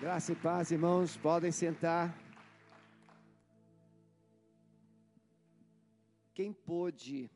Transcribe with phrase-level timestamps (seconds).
[0.00, 2.16] Graça e paz, irmãos, podem sentar.
[6.32, 7.28] Quem pôde,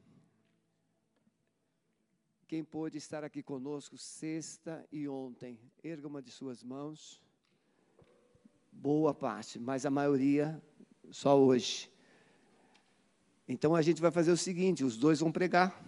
[2.47, 7.21] quem pôde estar aqui conosco sexta e ontem, erga uma de suas mãos.
[8.71, 10.63] Boa parte, mas a maioria
[11.11, 11.91] só hoje.
[13.49, 15.83] Então a gente vai fazer o seguinte: os dois vão pregar.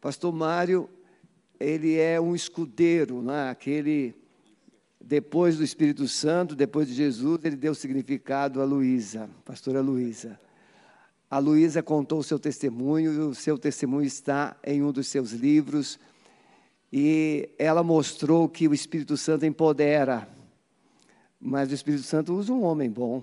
[0.00, 0.88] Pastor Mário
[1.64, 3.48] ele é um escudeiro, né?
[3.48, 4.14] aquele,
[5.00, 10.38] depois do Espírito Santo, depois de Jesus, ele deu significado a Luísa, pastora Luísa.
[11.30, 15.32] A Luísa contou o seu testemunho, e o seu testemunho está em um dos seus
[15.32, 15.98] livros,
[16.92, 20.28] e ela mostrou que o Espírito Santo empodera,
[21.40, 23.22] mas o Espírito Santo usa um homem bom.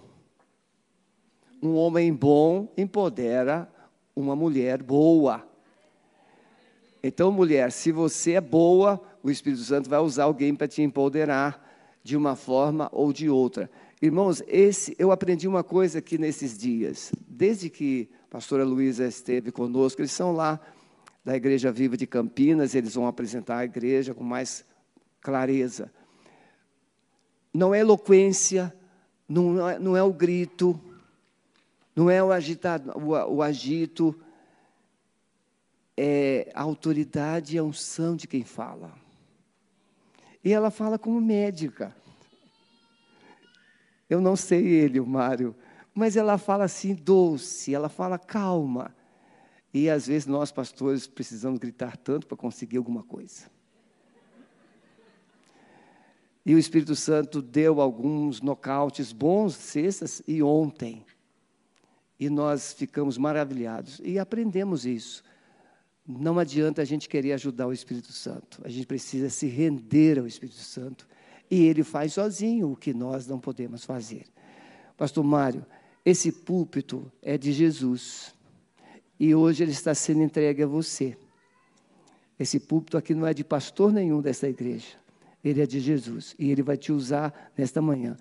[1.62, 3.72] Um homem bom empodera
[4.16, 5.51] uma mulher boa.
[7.04, 11.68] Então, mulher, se você é boa, o Espírito Santo vai usar alguém para te empoderar
[12.04, 13.70] de uma forma ou de outra.
[14.02, 17.12] Irmãos, esse, eu aprendi uma coisa aqui nesses dias.
[17.28, 20.60] Desde que a pastora Luísa esteve conosco, eles são lá
[21.24, 24.66] da Igreja Viva de Campinas, eles vão apresentar a igreja com mais
[25.22, 25.92] clareza.
[27.54, 28.74] Não é eloquência,
[29.30, 30.80] não é, não é o grito,
[31.96, 34.20] não é o, agitado, o, o agito,
[36.04, 38.92] é a autoridade e a unção de quem fala.
[40.44, 41.96] E ela fala como médica.
[44.10, 45.56] Eu não sei ele, o Mário,
[45.94, 48.96] mas ela fala assim doce, ela fala calma.
[49.72, 53.52] E às vezes nós, pastores, precisamos gritar tanto para conseguir alguma coisa.
[56.44, 61.06] E o Espírito Santo deu alguns nocautes bons sextas e ontem.
[62.20, 65.24] E nós ficamos maravilhados e aprendemos isso.
[66.08, 68.62] Não adianta a gente querer ajudar o Espírito Santo.
[68.64, 71.08] A gente precisa se render ao Espírito Santo.
[71.50, 74.26] E ele faz sozinho o que nós não podemos fazer.
[74.98, 75.66] Pastor Mário,
[76.06, 78.34] esse púlpito é de Jesus.
[79.20, 81.16] E hoje ele está sendo entregue a você.
[82.40, 84.98] Esse púlpito aqui não é de pastor nenhum dessa igreja.
[85.44, 86.36] Ele é de Jesus.
[86.40, 88.18] E ele vai te usar nesta manhã.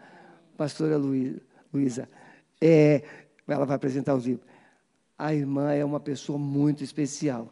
[0.57, 2.09] Pastora Luísa,
[2.61, 3.03] é,
[3.49, 4.45] ela vai apresentar o livro.
[5.17, 7.51] A irmã é uma pessoa muito especial.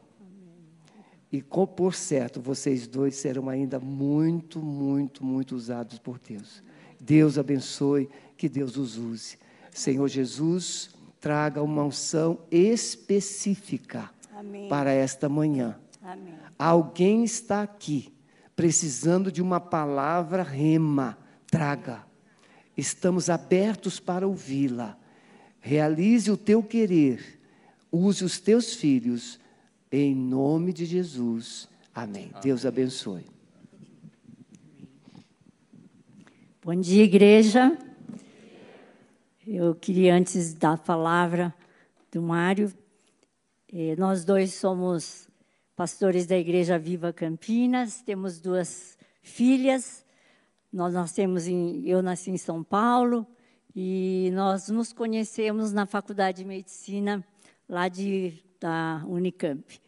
[1.30, 6.62] E por certo, vocês dois serão ainda muito, muito, muito usados por Deus.
[6.98, 9.36] Deus abençoe, que Deus os use.
[9.70, 10.90] Senhor Jesus,
[11.20, 14.68] traga uma unção específica Amém.
[14.68, 15.78] para esta manhã.
[16.02, 16.34] Amém.
[16.58, 18.12] Alguém está aqui
[18.58, 21.16] precisando de uma palavra rema,
[21.48, 22.04] traga.
[22.76, 24.98] Estamos abertos para ouvi-la.
[25.60, 27.40] Realize o teu querer.
[27.92, 29.38] Use os teus filhos
[29.90, 31.68] em nome de Jesus.
[31.94, 32.28] Amém.
[32.30, 32.42] Amém.
[32.42, 33.24] Deus abençoe.
[36.62, 37.76] Bom dia, igreja.
[39.46, 41.54] Eu queria, antes da palavra
[42.12, 42.72] do Mário,
[43.72, 45.26] eh, nós dois somos
[45.74, 50.04] pastores da Igreja Viva Campinas, temos duas filhas.
[50.70, 53.26] Nós nascemos em, eu nasci em São Paulo
[53.74, 57.24] e nós nos conhecemos na Faculdade de Medicina
[57.66, 59.80] lá de da Unicamp.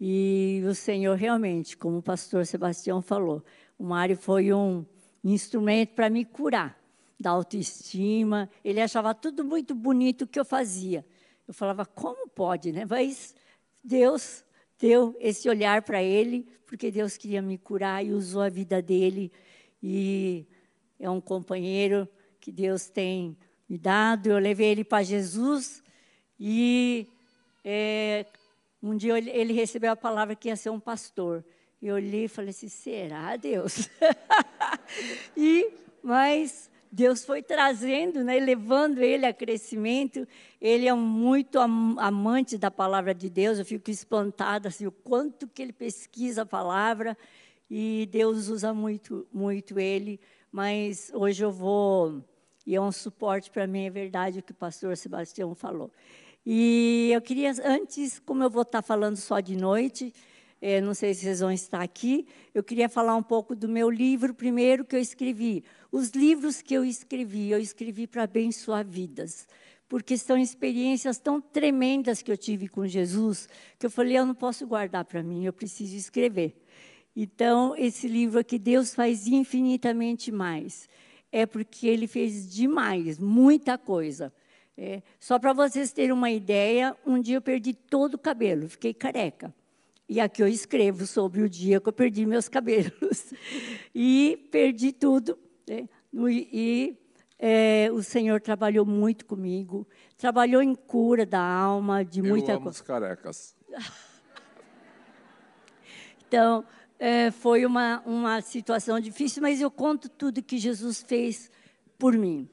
[0.00, 3.42] E o Senhor realmente, como o pastor Sebastião falou,
[3.78, 4.84] o Mário foi um
[5.24, 6.78] instrumento para me curar
[7.18, 8.48] da autoestima.
[8.64, 11.04] Ele achava tudo muito bonito que eu fazia.
[11.46, 12.86] Eu falava, como pode, né?
[12.88, 13.34] Mas
[13.82, 14.44] Deus
[14.78, 19.32] deu esse olhar para ele, porque Deus queria me curar e usou a vida dele.
[19.82, 20.46] E
[20.98, 22.08] é um companheiro
[22.40, 23.36] que Deus tem
[23.68, 24.28] me dado.
[24.28, 25.82] Eu levei ele para Jesus
[26.38, 27.08] e
[27.64, 28.26] é,
[28.82, 31.44] um dia ele recebeu a palavra que ia ser um pastor.
[31.80, 33.88] Eu olhei e falei assim: será Deus?
[35.36, 35.70] e,
[36.02, 40.26] mas Deus foi trazendo, né, levando ele a crescimento.
[40.60, 43.58] Ele é muito amante da palavra de Deus.
[43.58, 47.16] Eu fico espantada assim, o quanto que ele pesquisa a palavra
[47.70, 50.18] e Deus usa muito, muito ele.
[50.50, 52.24] Mas hoje eu vou
[52.68, 55.90] e é um suporte para mim, é verdade o que o pastor Sebastião falou.
[56.50, 60.14] E eu queria, antes, como eu vou estar falando só de noite,
[60.62, 63.90] é, não sei se vocês vão estar aqui, eu queria falar um pouco do meu
[63.90, 65.62] livro primeiro que eu escrevi.
[65.92, 69.46] Os livros que eu escrevi, eu escrevi para abençoar vidas,
[69.90, 73.46] porque são experiências tão tremendas que eu tive com Jesus,
[73.78, 76.56] que eu falei, eu não posso guardar para mim, eu preciso escrever.
[77.14, 80.88] Então, esse livro aqui, Deus faz infinitamente mais.
[81.30, 84.32] É porque Ele fez demais, muita coisa.
[84.80, 88.94] É, só para vocês terem uma ideia, um dia eu perdi todo o cabelo, fiquei
[88.94, 89.52] careca.
[90.08, 93.34] E aqui eu escrevo sobre o dia que eu perdi meus cabelos.
[93.92, 95.36] E perdi tudo.
[95.68, 95.88] Né?
[96.14, 96.96] E
[97.40, 99.84] é, o Senhor trabalhou muito comigo.
[100.16, 102.84] Trabalhou em cura da alma, de muita coisa.
[102.84, 103.56] carecas.
[106.28, 106.64] então,
[107.00, 111.50] é, foi uma, uma situação difícil, mas eu conto tudo que Jesus fez
[111.98, 112.48] por mim.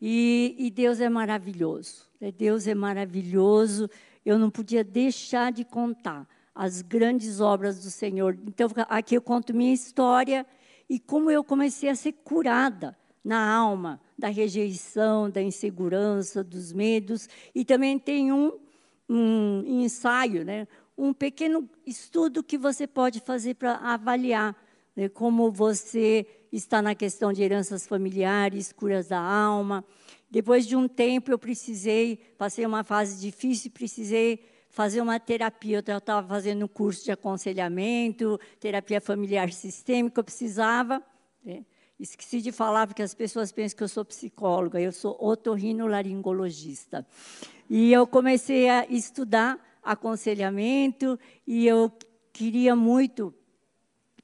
[0.00, 2.06] E, e Deus é maravilhoso.
[2.20, 2.32] Né?
[2.32, 3.88] Deus é maravilhoso.
[4.24, 8.38] Eu não podia deixar de contar as grandes obras do Senhor.
[8.46, 10.46] Então, aqui eu conto minha história
[10.88, 17.28] e como eu comecei a ser curada na alma da rejeição, da insegurança, dos medos.
[17.54, 18.52] E também tem um,
[19.08, 20.68] um ensaio, né?
[20.96, 24.56] um pequeno estudo que você pode fazer para avaliar
[24.94, 25.08] né?
[25.08, 26.26] como você
[26.56, 29.84] está na questão de heranças familiares, curas da alma.
[30.30, 35.82] Depois de um tempo, eu precisei, passei uma fase difícil, precisei fazer uma terapia.
[35.86, 41.02] Eu estava fazendo um curso de aconselhamento, terapia familiar sistêmica, eu precisava.
[41.44, 41.64] Né?
[41.98, 47.06] Esqueci de falar, porque as pessoas pensam que eu sou psicóloga, eu sou otorrinolaringologista.
[47.70, 51.92] E eu comecei a estudar aconselhamento, e eu
[52.32, 53.32] queria muito,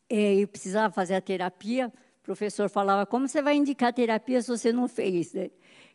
[0.09, 1.93] é, eu precisava fazer a terapia.
[2.31, 5.33] Professor falava, como você vai indicar terapia se você não fez?
[5.33, 5.51] Né?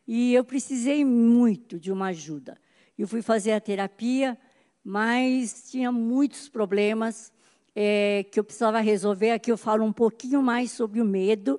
[0.06, 2.58] E eu precisei muito de uma ajuda.
[2.98, 4.38] Eu fui fazer a terapia,
[4.84, 7.32] mas tinha muitos problemas
[7.74, 9.32] é, que eu precisava resolver.
[9.32, 11.58] Aqui eu falo um pouquinho mais sobre o medo.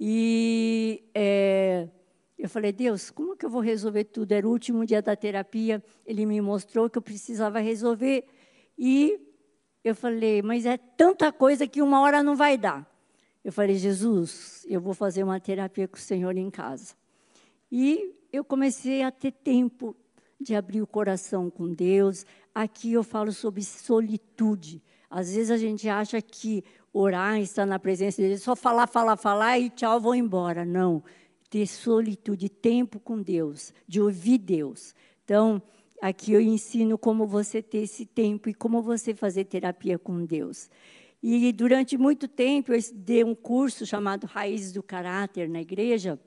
[0.00, 1.86] E é,
[2.38, 4.32] eu falei, Deus, como que eu vou resolver tudo?
[4.32, 8.24] Era o último dia da terapia, ele me mostrou que eu precisava resolver.
[8.78, 9.20] E
[9.84, 12.95] eu falei, mas é tanta coisa que uma hora não vai dar.
[13.46, 16.96] Eu falei, Jesus, eu vou fazer uma terapia com o Senhor em casa.
[17.70, 19.94] E eu comecei a ter tempo
[20.40, 22.26] de abrir o coração com Deus.
[22.52, 24.82] Aqui eu falo sobre solitude.
[25.08, 29.60] Às vezes a gente acha que orar, estar na presença dele, só falar, falar, falar
[29.60, 30.64] e tchau, vou embora.
[30.64, 31.00] Não.
[31.48, 34.92] Ter solitude, tempo com Deus, de ouvir Deus.
[35.24, 35.62] Então,
[36.02, 40.68] aqui eu ensino como você ter esse tempo e como você fazer terapia com Deus.
[41.22, 46.20] E durante muito tempo eu dei um curso chamado Raízes do Caráter na igreja.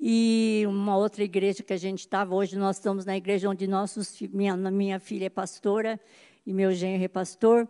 [0.00, 4.20] E uma outra igreja que a gente estava, hoje nós estamos na igreja onde nossos,
[4.32, 6.00] minha, minha filha é pastora
[6.46, 7.68] e meu genro é pastor,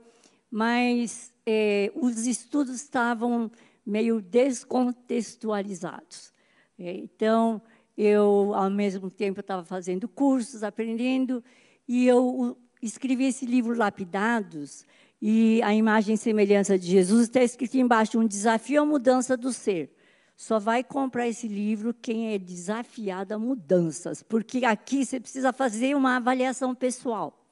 [0.50, 3.50] mas eh, os estudos estavam
[3.84, 6.32] meio descontextualizados.
[6.78, 7.62] Eh, então,
[7.96, 11.42] eu, ao mesmo tempo, estava fazendo cursos, aprendendo,
[11.88, 14.86] e eu escrevi esse livro Lapidados,
[15.20, 19.52] e a imagem e semelhança de Jesus está escrito embaixo, um desafio à mudança do
[19.52, 19.92] ser.
[20.36, 25.96] Só vai comprar esse livro quem é desafiado a mudanças, porque aqui você precisa fazer
[25.96, 27.44] uma avaliação pessoal.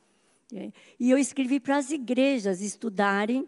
[0.55, 0.71] É,
[1.01, 3.45] e eu escrevi para as igrejas estudarem,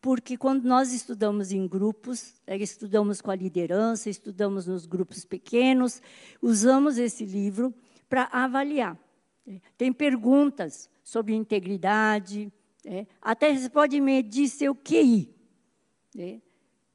[0.00, 6.00] porque quando nós estudamos em grupos, é, estudamos com a liderança, estudamos nos grupos pequenos,
[6.40, 7.74] usamos esse livro
[8.08, 8.96] para avaliar.
[9.44, 12.52] É, tem perguntas sobre integridade,
[13.20, 15.34] até você pode medir seu QI,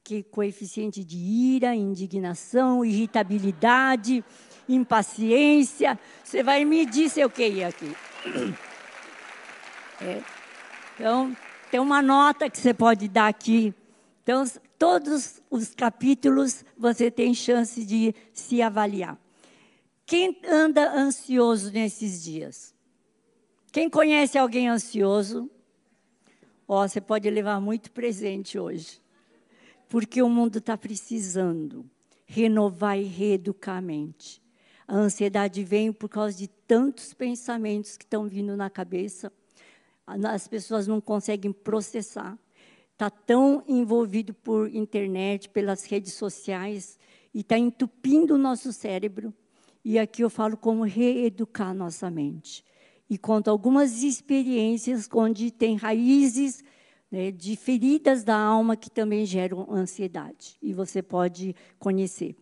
[0.03, 4.23] que coeficiente de ira, indignação, irritabilidade,
[4.67, 7.95] impaciência, você vai medir seu QI aqui.
[10.01, 10.21] É.
[10.95, 11.35] Então,
[11.69, 13.73] tem uma nota que você pode dar aqui.
[14.23, 14.43] Então,
[14.77, 19.19] todos os capítulos você tem chance de se avaliar.
[20.05, 22.73] Quem anda ansioso nesses dias?
[23.71, 25.49] Quem conhece alguém ansioso?
[26.73, 29.01] Ó, oh, você pode levar muito presente hoje.
[29.89, 31.85] Porque o mundo está precisando
[32.25, 34.41] renovar e reeducar a mente.
[34.87, 39.29] A ansiedade vem por causa de tantos pensamentos que estão vindo na cabeça
[40.05, 42.39] as pessoas não conseguem processar.
[42.93, 46.97] Está tão envolvido por internet, pelas redes sociais,
[47.33, 49.33] e está entupindo o nosso cérebro.
[49.83, 52.63] E aqui eu falo como reeducar nossa mente.
[53.11, 56.63] E conto algumas experiências onde tem raízes
[57.11, 60.57] né, de feridas da alma que também geram ansiedade.
[60.61, 62.35] E você pode conhecer.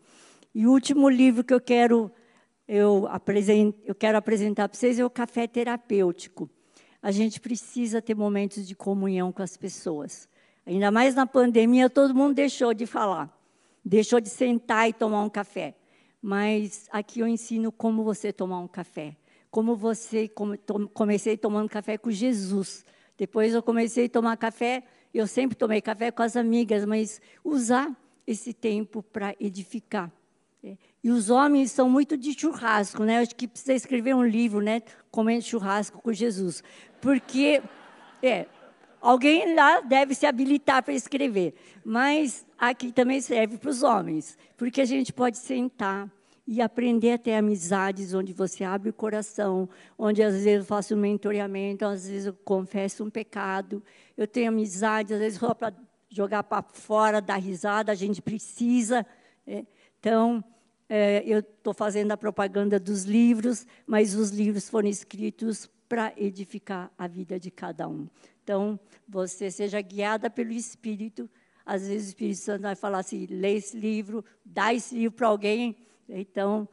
[0.55, 2.09] E o último livro que eu quero,
[2.67, 3.05] eu,
[3.83, 6.49] eu quero apresentar para vocês é o Café Terapêutico
[7.01, 10.27] a gente precisa ter momentos de comunhão com as pessoas.
[10.65, 13.33] Ainda mais na pandemia, todo mundo deixou de falar,
[13.83, 15.75] deixou de sentar e tomar um café.
[16.21, 19.15] Mas aqui eu ensino como você tomar um café.
[19.51, 20.29] Como você
[20.93, 22.85] comecei tomando café com Jesus.
[23.17, 27.91] Depois eu comecei a tomar café, eu sempre tomei café com as amigas, mas usar
[28.25, 30.11] esse tempo para edificar.
[30.63, 30.77] É.
[31.03, 33.19] E os homens são muito de churrasco, né?
[33.19, 34.81] Acho que precisa escrever um livro, né?
[35.09, 36.63] Comendo churrasco com Jesus.
[37.01, 37.61] Porque
[38.21, 38.47] É,
[39.01, 41.53] alguém lá deve se habilitar para escrever,
[41.85, 46.11] mas aqui também serve para os homens, porque a gente pode sentar
[46.51, 50.95] e aprender a ter amizades onde você abre o coração, onde às vezes eu faço
[50.95, 53.83] um mentoreamento, às vezes eu confesso um pecado.
[54.17, 55.71] Eu tenho amizades, às vezes só para
[56.09, 59.05] jogar para fora, dar risada, a gente precisa.
[59.45, 59.67] Né?
[59.99, 60.43] Então,
[60.89, 66.91] é, eu estou fazendo a propaganda dos livros, mas os livros foram escritos para edificar
[66.97, 68.07] a vida de cada um.
[68.43, 71.29] Então, você seja guiada pelo Espírito.
[71.63, 75.27] Às vezes o Espírito Santo vai falar assim: lê esse livro, dá esse livro para
[75.27, 75.77] alguém.
[76.09, 76.67] Então,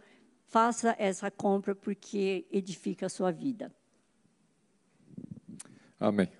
[0.46, 3.74] faça essa compra porque edifica a sua vida.
[6.00, 6.30] Amém.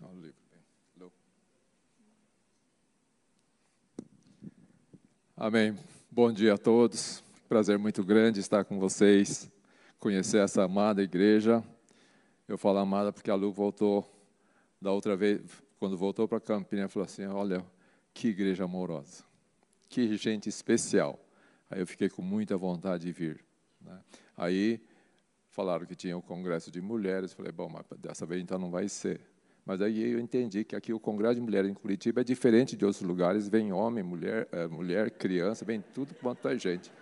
[5.37, 5.79] Amém.
[6.11, 7.23] Bom dia a todos.
[7.47, 9.51] Prazer muito grande estar com vocês,
[9.99, 11.63] conhecer essa amada igreja.
[12.49, 14.11] Eu falo amada porque a Lu voltou
[14.81, 15.43] da outra vez,
[15.79, 17.63] quando voltou para Campinas, falou assim: Olha,
[18.15, 19.25] que igreja amorosa,
[19.91, 21.26] que gente especial.
[21.71, 23.45] Aí eu fiquei com muita vontade de vir.
[23.81, 23.99] Né?
[24.37, 24.81] Aí
[25.51, 27.33] falaram que tinha o congresso de mulheres.
[27.33, 29.21] Falei: Bom, mas dessa vez então não vai ser.
[29.67, 32.85] Mas aí eu entendi que aqui o Congresso de Mulheres em Curitiba é diferente de
[32.85, 33.49] outros lugares.
[33.49, 36.93] Vem homem, mulher, é, mulher, criança, vem tudo quanto é gente.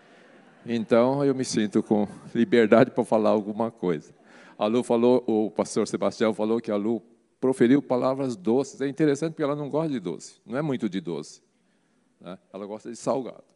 [0.64, 4.14] Então eu me sinto com liberdade para falar alguma coisa.
[4.56, 7.02] A Lu falou, o pastor Sebastião falou que a Lu
[7.38, 8.80] proferiu palavras doces.
[8.80, 11.42] É interessante porque ela não gosta de doce, não é muito de doce.
[12.18, 12.38] Né?
[12.50, 13.53] Ela gosta de salgado.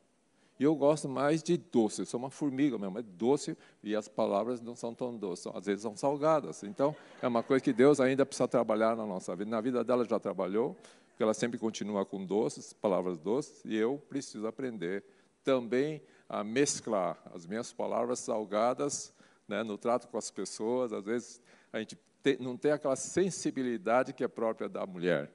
[0.59, 4.09] E eu gosto mais de doce, eu sou uma formiga mesmo, é doce e as
[4.09, 6.65] palavras não são tão doces, às vezes são salgadas.
[6.65, 9.49] Então, é uma coisa que Deus ainda precisa trabalhar na nossa vida.
[9.49, 10.77] Na vida dela já trabalhou,
[11.11, 15.05] porque ela sempre continua com doces, palavras doces, e eu preciso aprender
[15.45, 19.15] também a mesclar as minhas palavras salgadas
[19.47, 20.93] né, no trato com as pessoas.
[20.93, 21.41] Às vezes,
[21.73, 21.97] a gente
[22.41, 25.33] não tem aquela sensibilidade que é própria da mulher.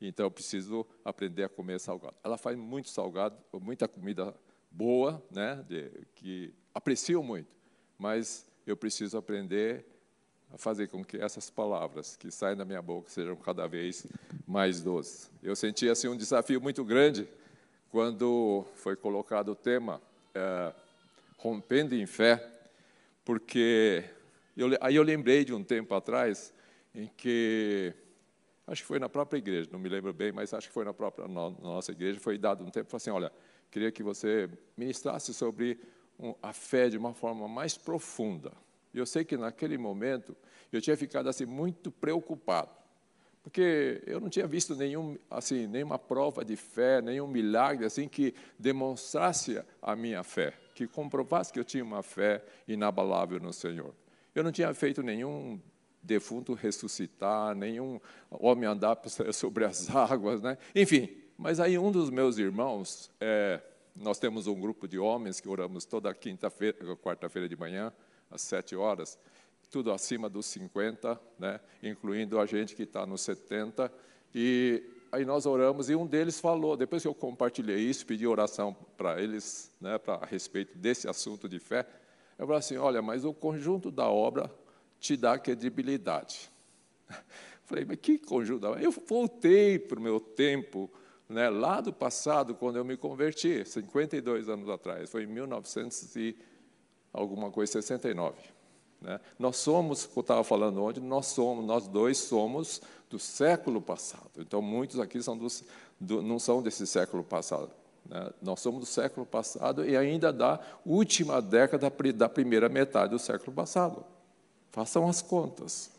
[0.00, 2.14] Então, eu preciso aprender a comer salgado.
[2.22, 4.34] Ela faz muito salgado, muita comida
[4.76, 7.48] boa, né, de, que aprecio muito,
[7.98, 9.86] mas eu preciso aprender
[10.52, 14.06] a fazer com que essas palavras que saem da minha boca sejam cada vez
[14.46, 15.30] mais doces.
[15.42, 17.26] Eu senti assim um desafio muito grande
[17.90, 20.00] quando foi colocado o tema
[20.34, 20.72] é,
[21.38, 22.46] rompendo em fé,
[23.24, 24.04] porque
[24.54, 26.52] eu, aí eu lembrei de um tempo atrás
[26.94, 27.94] em que
[28.66, 30.92] acho que foi na própria igreja, não me lembro bem, mas acho que foi na
[30.92, 33.32] própria na nossa igreja, foi dado um tempo, assim, olha,
[33.76, 35.78] queria que você ministrasse sobre
[36.42, 38.50] a fé de uma forma mais profunda.
[38.94, 40.34] Eu sei que naquele momento
[40.72, 42.70] eu tinha ficado assim muito preocupado,
[43.42, 48.34] porque eu não tinha visto nenhum assim nenhuma prova de fé, nenhum milagre assim que
[48.58, 53.94] demonstrasse a minha fé, que comprovasse que eu tinha uma fé inabalável no Senhor.
[54.34, 55.60] Eu não tinha feito nenhum
[56.02, 58.98] defunto ressuscitar, nenhum homem andar
[59.34, 60.56] sobre as águas, né?
[60.74, 63.60] Enfim, mas aí um dos meus irmãos, é,
[63.94, 67.92] nós temos um grupo de homens que oramos toda quinta-feira, quarta-feira de manhã,
[68.30, 69.18] às sete horas,
[69.70, 73.92] tudo acima dos 50, né, incluindo a gente que está nos 70.
[74.34, 78.74] E aí nós oramos e um deles falou, depois que eu compartilhei isso, pedi oração
[78.96, 81.86] para eles, né, para a respeito desse assunto de fé,
[82.38, 84.50] eu falei assim, olha, mas o conjunto da obra
[84.98, 86.50] te dá credibilidade.
[87.64, 88.66] Falei, mas que conjunto?
[88.66, 90.90] Eu voltei para o meu tempo
[91.28, 96.36] né, lá do passado, quando eu me converti, 52 anos atrás, foi em 1900 e
[97.12, 98.34] alguma coisa, 69.
[99.00, 99.20] Né?
[99.38, 102.80] Nós somos, eu estava falando ontem, nós somos, nós dois somos
[103.10, 104.30] do século passado.
[104.38, 105.64] Então, muitos aqui são dos,
[105.98, 107.70] do, não são desse século passado.
[108.08, 108.30] Né?
[108.40, 113.52] Nós somos do século passado e ainda da última década da primeira metade do século
[113.52, 114.04] passado.
[114.70, 115.90] Façam as contas.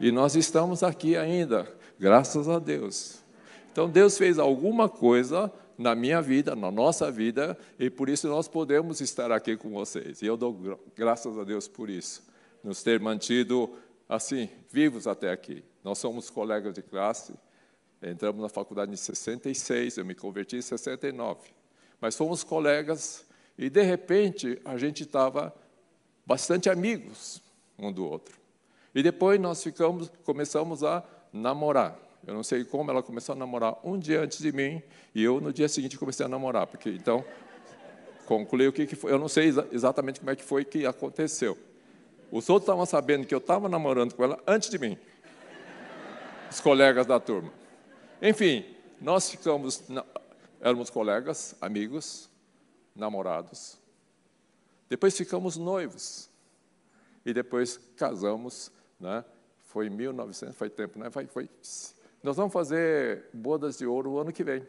[0.00, 3.27] E nós estamos aqui ainda, graças a Deus.
[3.78, 8.48] Então Deus fez alguma coisa na minha vida, na nossa vida, e por isso nós
[8.48, 10.20] podemos estar aqui com vocês.
[10.20, 12.28] E eu dou graças a Deus por isso,
[12.64, 13.70] nos ter mantido
[14.08, 15.62] assim, vivos até aqui.
[15.84, 17.34] Nós somos colegas de classe,
[18.02, 21.38] entramos na faculdade em 66, eu me converti em 69.
[22.00, 23.24] Mas fomos colegas
[23.56, 25.54] e de repente a gente estava
[26.26, 27.40] bastante amigos
[27.78, 28.36] um do outro.
[28.92, 32.07] E depois nós ficamos, começamos a namorar.
[32.26, 34.82] Eu não sei como ela começou a namorar um dia antes de mim
[35.14, 37.24] e eu no dia seguinte comecei a namorar, porque então
[38.26, 39.10] concluí o que, que foi.
[39.12, 41.56] Eu não sei exa exatamente como é que foi que aconteceu.
[42.30, 44.98] Os outros estavam sabendo que eu estava namorando com ela antes de mim,
[46.50, 47.50] os colegas da turma.
[48.20, 48.66] Enfim,
[49.00, 49.82] nós ficamos,
[50.60, 52.28] éramos colegas, amigos,
[52.94, 53.78] namorados.
[54.88, 56.28] Depois ficamos noivos
[57.24, 59.24] e depois casamos, né?
[59.64, 61.10] Foi em 1900, foi tempo, né?
[61.10, 61.48] Foi, foi.
[62.22, 64.66] Nós vamos fazer bodas de ouro o ano que vem.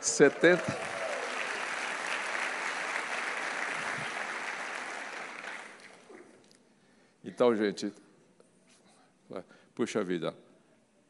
[0.00, 0.62] 70.
[7.22, 7.92] Então, gente,
[9.74, 10.34] puxa vida,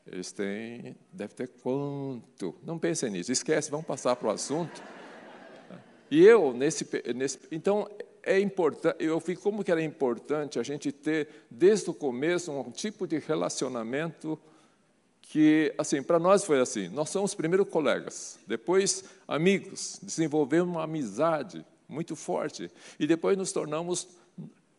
[0.07, 2.59] eles têm, deve ter quanto?
[2.63, 4.83] Não pensem nisso, esquece, vamos passar para o assunto.
[6.11, 7.89] E eu, nesse, nesse então,
[8.23, 12.71] é importante, eu vi como que era importante a gente ter, desde o começo, um
[12.71, 14.39] tipo de relacionamento
[15.23, 21.65] que, assim, para nós foi assim, nós somos primeiro colegas, depois amigos, desenvolvemos uma amizade
[21.89, 24.09] muito forte, e depois nos tornamos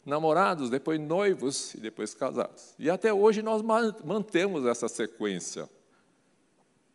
[0.05, 2.74] namorados, depois noivos e depois casados.
[2.77, 5.69] E até hoje nós mantemos essa sequência.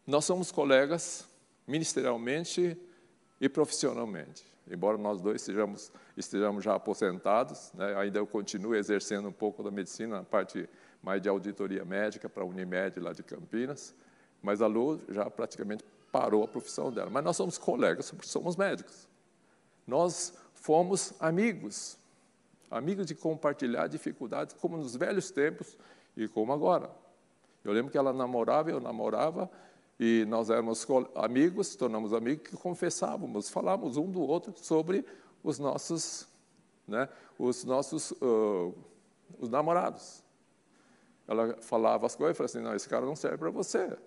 [0.06, 1.24] Nós somos colegas
[1.66, 2.76] ministerialmente
[3.40, 4.44] e profissionalmente.
[4.68, 9.70] Embora nós dois estejamos, estejamos já aposentados, né, ainda eu continuo exercendo um pouco da
[9.70, 10.68] medicina, na parte
[11.02, 13.94] mais de auditoria médica para a Unimed lá de Campinas,
[14.42, 17.10] mas a Lu já praticamente parou a profissão dela.
[17.10, 19.08] Mas nós somos colegas, somos médicos.
[19.86, 21.96] Nós fomos amigos,
[22.70, 25.78] amigos de compartilhar dificuldades, como nos velhos tempos
[26.16, 26.90] e como agora.
[27.62, 29.50] Eu lembro que ela namorava, eu namorava,
[29.98, 35.04] e nós éramos amigos, tornamos amigos, que confessávamos, falávamos um do outro sobre
[35.42, 36.28] os nossos,
[36.86, 38.74] né, os nossos uh,
[39.38, 40.22] os namorados.
[41.26, 43.96] Ela falava as coisas e falava assim, não, esse cara não serve para você.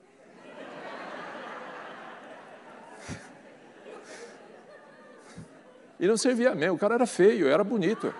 [6.01, 8.15] E não servia mesmo, o cara era feio, era bonito.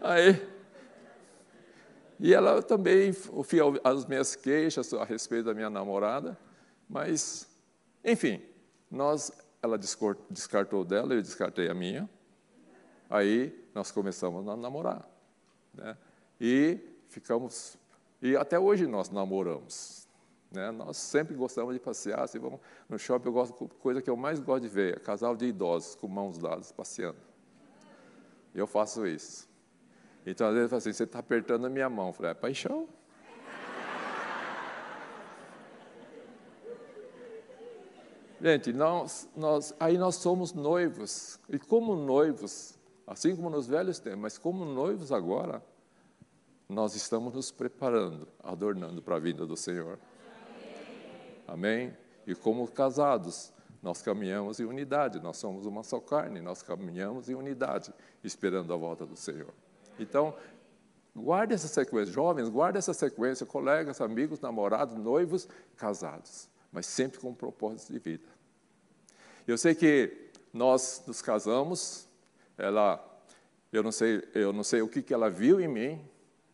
[0.00, 0.53] Aí,
[2.18, 6.38] e ela também ouvia as minhas queixas a respeito da minha namorada,
[6.88, 7.48] mas,
[8.04, 8.40] enfim,
[8.90, 9.78] nós, ela
[10.30, 12.08] descartou dela, eu descartei a minha.
[13.10, 15.08] Aí nós começamos a namorar,
[15.72, 15.96] né?
[16.40, 16.78] E
[17.08, 17.76] ficamos,
[18.20, 20.04] e até hoje nós namoramos.
[20.50, 20.70] Né?
[20.70, 24.38] Nós sempre gostamos de passear, se vamos no shopping, eu gosto, coisa que eu mais
[24.38, 27.18] gosto de ver, é casal de idosos com mãos dadas passeando.
[28.54, 29.48] Eu faço isso.
[30.26, 32.08] Então, às vezes, assim, você está apertando a minha mão.
[32.08, 32.88] Eu falei, é paixão.
[38.40, 41.40] Gente, nós, nós, aí nós somos noivos.
[41.48, 45.62] E como noivos, assim como nos velhos tempos, mas como noivos agora,
[46.68, 49.98] nós estamos nos preparando, adornando para a vinda do Senhor.
[51.46, 51.86] Amém?
[51.86, 51.96] Amém?
[52.26, 57.34] E como casados, nós caminhamos em unidade, nós somos uma só carne, nós caminhamos em
[57.34, 59.52] unidade, esperando a volta do Senhor.
[59.98, 60.34] Então,
[61.14, 62.12] guarde essa sequência.
[62.12, 63.46] Jovens, guarde essa sequência.
[63.46, 66.48] Colegas, amigos, namorados, noivos, casados.
[66.72, 68.28] Mas sempre com um propósito de vida.
[69.46, 72.08] Eu sei que nós nos casamos.
[72.56, 73.04] Ela,
[73.72, 76.00] eu não sei, eu não sei o que, que ela viu em mim.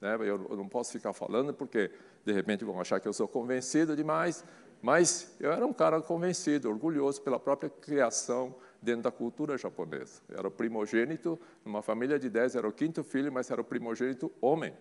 [0.00, 0.14] Né?
[0.16, 1.90] Eu, eu não posso ficar falando porque
[2.24, 4.44] de repente vão achar que eu sou convencido demais.
[4.82, 10.22] Mas eu era um cara convencido, orgulhoso pela própria criação dentro da cultura japonesa.
[10.28, 14.30] Era o primogênito, numa família de dez, era o quinto filho, mas era o primogênito
[14.40, 14.72] homem.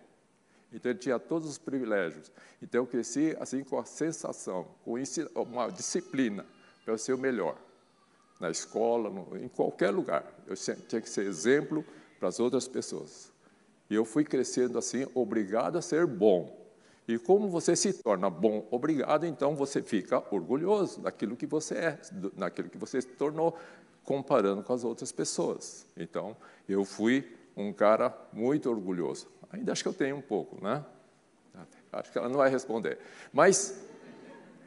[0.72, 2.30] Então ele tinha todos os privilégios.
[2.62, 4.94] Então eu cresci assim com a sensação, com
[5.42, 6.46] uma disciplina
[6.84, 7.56] para ser o melhor.
[8.38, 10.24] Na escola, no, em qualquer lugar.
[10.46, 11.84] Eu tinha que ser exemplo
[12.18, 13.32] para as outras pessoas.
[13.88, 16.58] E eu fui crescendo assim, obrigado a ser bom.
[17.08, 21.98] E como você se torna bom, obrigado, então você fica orgulhoso daquilo que você é,
[22.36, 23.58] daquilo que você se tornou
[24.04, 25.86] comparando com as outras pessoas.
[25.96, 26.36] Então,
[26.68, 29.28] eu fui um cara muito orgulhoso.
[29.52, 30.84] Ainda acho que eu tenho um pouco, né?
[31.92, 32.98] Acho que ela não vai responder.
[33.32, 33.80] Mas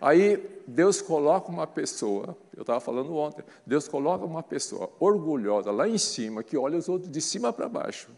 [0.02, 5.88] aí Deus coloca uma pessoa, eu estava falando ontem, Deus coloca uma pessoa orgulhosa lá
[5.88, 8.10] em cima, que olha os outros de cima para baixo,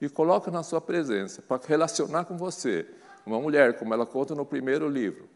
[0.00, 2.86] e coloca na sua presença para relacionar com você.
[3.26, 5.28] Uma mulher, como ela conta no primeiro livro,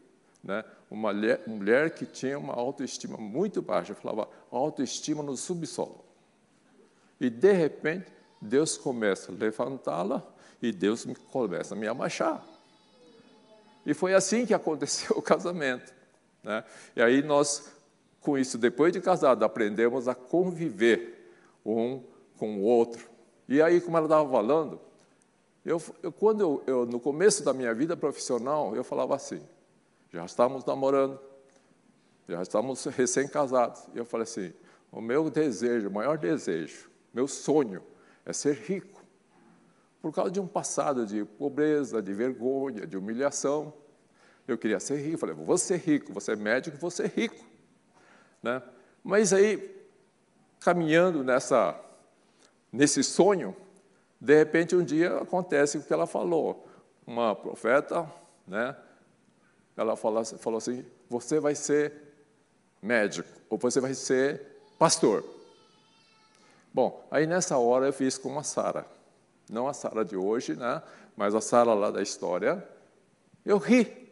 [0.43, 0.63] né?
[0.91, 1.13] uma
[1.47, 6.03] mulher, que tinha uma autoestima muito baixa, falava autoestima no subsolo.
[7.19, 10.21] E, de repente, Deus começa a levantá-la
[10.61, 12.43] e Deus começa a me abaixar.
[13.85, 15.93] E foi assim que aconteceu o casamento.
[16.43, 16.63] Né?
[16.95, 17.71] E aí nós,
[18.19, 21.31] com isso, depois de casado, aprendemos a conviver
[21.65, 22.01] um
[22.37, 23.07] com o outro.
[23.47, 24.79] E aí, como ela estava falando,
[25.65, 29.41] eu, eu quando eu, eu, no começo da minha vida profissional, eu falava assim,
[30.13, 31.19] já estávamos namorando,
[32.29, 33.87] já estávamos recém-casados.
[33.93, 34.53] E eu falei assim:
[34.91, 37.83] o meu desejo, o maior desejo, meu sonho
[38.23, 39.01] é ser rico.
[40.01, 43.73] Por causa de um passado de pobreza, de vergonha, de humilhação.
[44.47, 45.17] Eu queria ser rico.
[45.17, 47.43] Falei, vou ser rico, você é médico, vou ser rico.
[48.41, 48.61] Né?
[49.01, 49.73] Mas aí,
[50.59, 51.79] caminhando nessa,
[52.71, 53.55] nesse sonho,
[54.19, 56.65] De repente, um dia acontece o que ela falou.
[57.05, 58.09] Uma profeta,
[58.47, 58.73] né?
[59.75, 60.19] Ela falou,
[60.57, 61.93] assim: você vai ser
[62.81, 64.41] médico, ou você vai ser
[64.77, 65.23] pastor.
[66.73, 68.85] Bom, aí nessa hora eu fiz com a Sara.
[69.49, 70.81] Não a Sara de hoje, né?
[71.15, 72.67] mas a Sara lá da história.
[73.45, 74.11] Eu ri.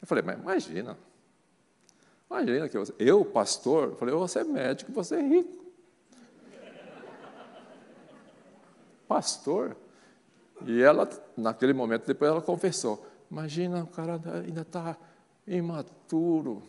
[0.00, 0.98] Eu falei, mas imagina.
[2.30, 5.64] Imagina que eu, eu pastor, eu falei, você é médico, você é rico.
[9.06, 9.76] pastor.
[10.66, 13.06] E ela, naquele momento, depois ela confessou.
[13.30, 14.96] Imagina, o cara ainda está
[15.46, 16.62] imaturo,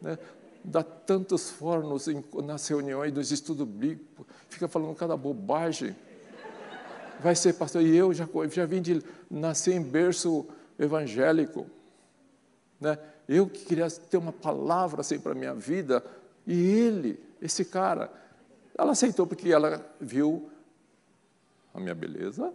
[0.00, 0.18] né?
[0.62, 2.06] dá tantos fornos
[2.44, 5.96] nas reuniões dos estudos bíblicos, fica falando cada bobagem.
[7.20, 7.82] Vai ser pastor.
[7.82, 10.46] E eu já, já vim de nascer em berço
[10.78, 11.66] evangélico.
[12.80, 12.98] Né?
[13.28, 16.04] Eu que queria ter uma palavra assim para a minha vida,
[16.46, 18.10] e ele, esse cara,
[18.76, 20.50] ela aceitou porque ela viu
[21.74, 22.52] a minha beleza.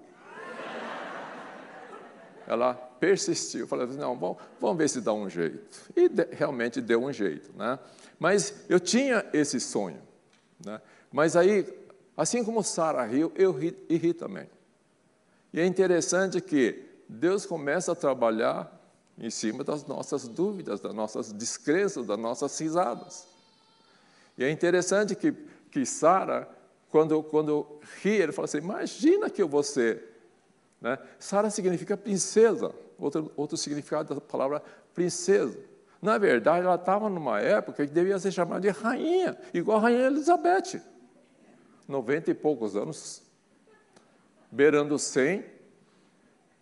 [2.47, 2.73] Ela
[3.05, 5.59] persistiu, falou assim, não, vamos, vamos ver se dá um jeito.
[5.95, 7.51] E de, realmente deu um jeito.
[7.55, 7.77] Né?
[8.17, 10.01] Mas eu tinha esse sonho.
[10.65, 10.81] Né?
[11.11, 11.71] Mas aí,
[12.17, 14.49] assim como Sara riu, eu ri, e ri também.
[15.53, 18.71] E é interessante que Deus começa a trabalhar
[19.19, 23.27] em cima das nossas dúvidas, das nossas descrenças, das nossas risadas.
[24.35, 25.31] E é interessante que,
[25.69, 26.49] que Sara,
[26.89, 30.03] quando, quando ri, ele fala assim: Imagina que eu vou ser.
[30.81, 30.97] Né?
[31.19, 34.61] Sara significa princesa, outro, outro significado da palavra
[34.93, 35.57] princesa.
[36.01, 40.07] Na verdade, ela estava numa época que devia ser chamada de rainha, igual a rainha
[40.07, 40.81] Elizabeth.
[41.87, 43.21] 90 e poucos anos,
[44.51, 45.45] beirando 100,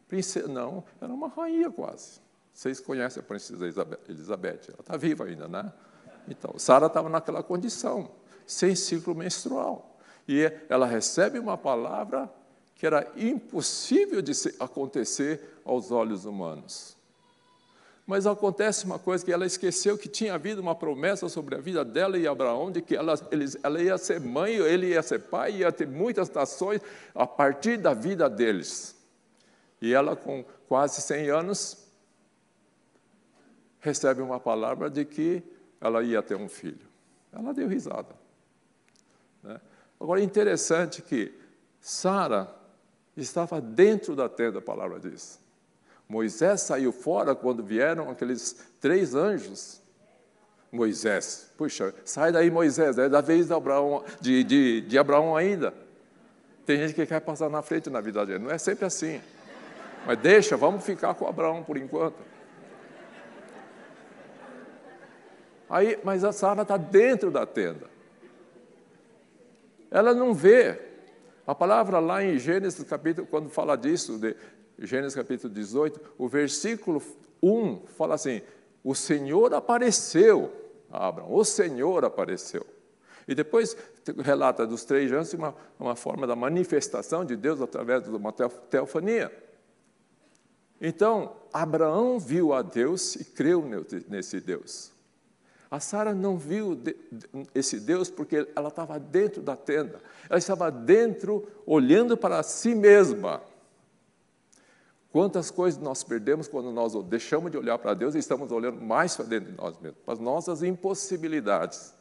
[0.08, 2.22] princesa, não, era uma rainha quase.
[2.54, 3.66] Vocês conhecem a princesa
[4.08, 5.72] Elizabeth, ela está viva ainda, né?
[6.28, 8.12] Então, Sara estava naquela condição,
[8.46, 9.98] sem ciclo menstrual.
[10.28, 12.30] E ela recebe uma palavra
[12.76, 16.98] que era impossível de acontecer aos olhos humanos.
[18.06, 21.86] Mas acontece uma coisa que ela esqueceu que tinha havido uma promessa sobre a vida
[21.86, 25.58] dela e Abraão de que ela, eles, ela ia ser mãe, ele ia ser pai,
[25.58, 26.82] ia ter muitas nações
[27.16, 28.96] a partir da vida deles.
[29.82, 31.78] E ela, com quase 100 anos,
[33.80, 35.42] recebe uma palavra de que
[35.80, 36.88] ela ia ter um filho.
[37.32, 38.16] Ela deu risada.
[39.42, 39.60] Né?
[40.00, 41.34] Agora, é interessante que
[41.80, 42.54] Sara
[43.16, 45.40] estava dentro da tenda, a palavra diz.
[46.08, 49.82] Moisés saiu fora quando vieram aqueles três anjos.
[50.72, 55.74] Moisés, puxa, sai daí Moisés, é da vez de Abraão, de, de, de Abraão ainda.
[56.66, 59.22] Tem gente que quer passar na frente na vida dele, não é sempre assim.
[60.06, 62.18] Mas deixa, vamos ficar com Abraão por enquanto.
[65.70, 67.88] Aí, mas a Sara está dentro da tenda.
[69.90, 70.93] Ela não vê.
[71.46, 74.36] A palavra lá em Gênesis capítulo, quando fala disso, de
[74.80, 77.02] Gênesis capítulo 18, o versículo
[77.42, 78.42] 1 fala assim:
[78.84, 80.52] O Senhor apareceu
[80.90, 82.66] a Abraão, o Senhor apareceu.
[83.28, 83.76] E depois
[84.24, 89.32] relata dos três anos uma, uma forma da manifestação de Deus através de uma teofania.
[90.80, 93.64] Então, Abraão viu a Deus e creu
[94.08, 94.93] nesse Deus.
[95.74, 96.80] A Sara não viu
[97.56, 100.00] esse Deus porque ela estava dentro da tenda.
[100.30, 103.42] Ela estava dentro, olhando para si mesma.
[105.12, 109.16] Quantas coisas nós perdemos quando nós deixamos de olhar para Deus e estamos olhando mais
[109.16, 111.96] para dentro de nós mesmos, para as nossas impossibilidades,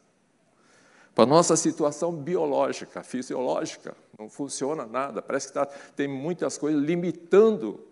[1.15, 3.97] para a nossa situação biológica, fisiológica.
[4.19, 5.65] Não funciona nada, parece que tá,
[5.97, 7.83] tem muitas coisas limitando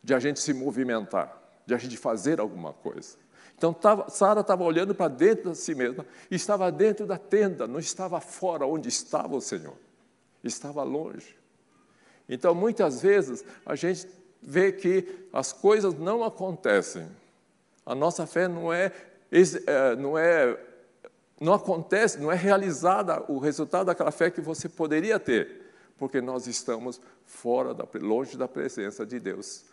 [0.00, 3.23] de a gente se movimentar, de a gente fazer alguma coisa.
[3.56, 3.74] Então,
[4.08, 8.66] Sara estava olhando para dentro de si mesma, estava dentro da tenda, não estava fora
[8.66, 9.76] onde estava o Senhor,
[10.42, 11.36] estava longe.
[12.28, 14.08] Então, muitas vezes, a gente
[14.42, 17.08] vê que as coisas não acontecem.
[17.86, 18.92] A nossa fé não é,
[19.30, 20.58] é, não é,
[21.40, 25.62] não acontece, não é realizada o resultado daquela fé que você poderia ter,
[25.96, 29.64] porque nós estamos fora, da, longe da presença de Deus,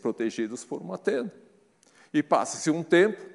[0.00, 1.32] protegidos por uma tenda.
[2.12, 3.32] E passa-se um tempo,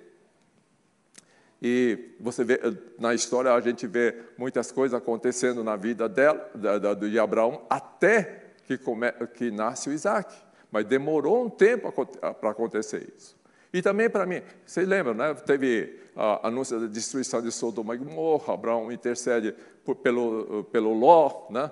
[1.61, 2.59] e você vê,
[2.99, 7.65] na história a gente vê muitas coisas acontecendo na vida dela, da, da, de Abraão,
[7.69, 10.35] até que, come, que nasce o Isaac.
[10.71, 11.91] Mas demorou um tempo
[12.39, 13.35] para acontecer isso.
[13.73, 15.33] E também para mim, vocês lembram, né?
[15.33, 21.47] Teve a anúncio da destruição de Sodoma e Gomorra, Abraão intercede por, pelo, pelo Ló,
[21.49, 21.69] né?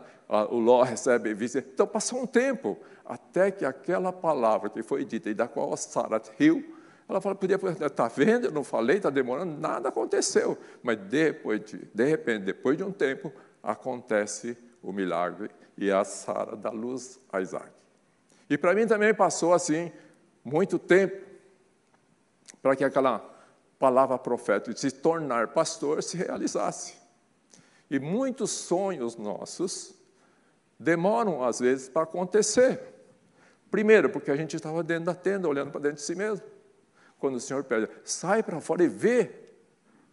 [0.49, 1.69] o Ló recebe visita.
[1.73, 6.21] Então passou um tempo até que aquela palavra que foi dita e da qual Sara
[6.37, 6.74] riu,
[7.07, 10.57] ela falou, podia, está vendo, eu não falei, está demorando, nada aconteceu.
[10.81, 16.55] Mas depois, de, de repente, depois de um tempo, acontece o milagre e a Sara
[16.55, 17.69] dá luz a Isaac.
[18.49, 19.91] E para mim também passou assim
[20.43, 21.25] muito tempo
[22.61, 23.19] para que aquela
[23.77, 26.95] palavra profética de se tornar pastor se realizasse.
[27.89, 29.93] E muitos sonhos nossos
[30.79, 32.81] demoram às vezes para acontecer.
[33.69, 36.45] Primeiro, porque a gente estava dentro da tenda, olhando para dentro de si mesmo.
[37.25, 39.31] Quando o Senhor pede, sai para fora e vê.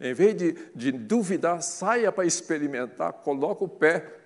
[0.01, 4.19] Em vez de, de duvidar, saia para experimentar, coloca o pé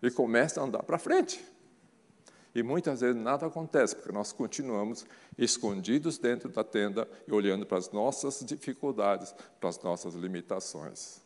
[0.00, 1.44] e começa a andar para frente.
[2.54, 5.04] E muitas vezes nada acontece, porque nós continuamos
[5.36, 11.20] escondidos dentro da tenda e olhando para as nossas dificuldades, para as nossas limitações.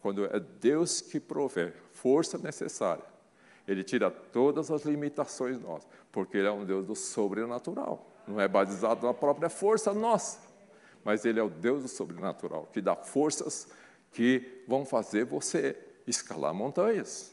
[0.00, 3.04] Quando é Deus que provê força necessária,
[3.66, 8.46] Ele tira todas as limitações nossas, porque Ele é um Deus do sobrenatural, não é
[8.46, 10.38] baseado na própria força nossa,
[11.04, 13.68] mas Ele é o Deus do sobrenatural, que dá forças
[14.12, 17.32] que vão fazer você escalar montanhas.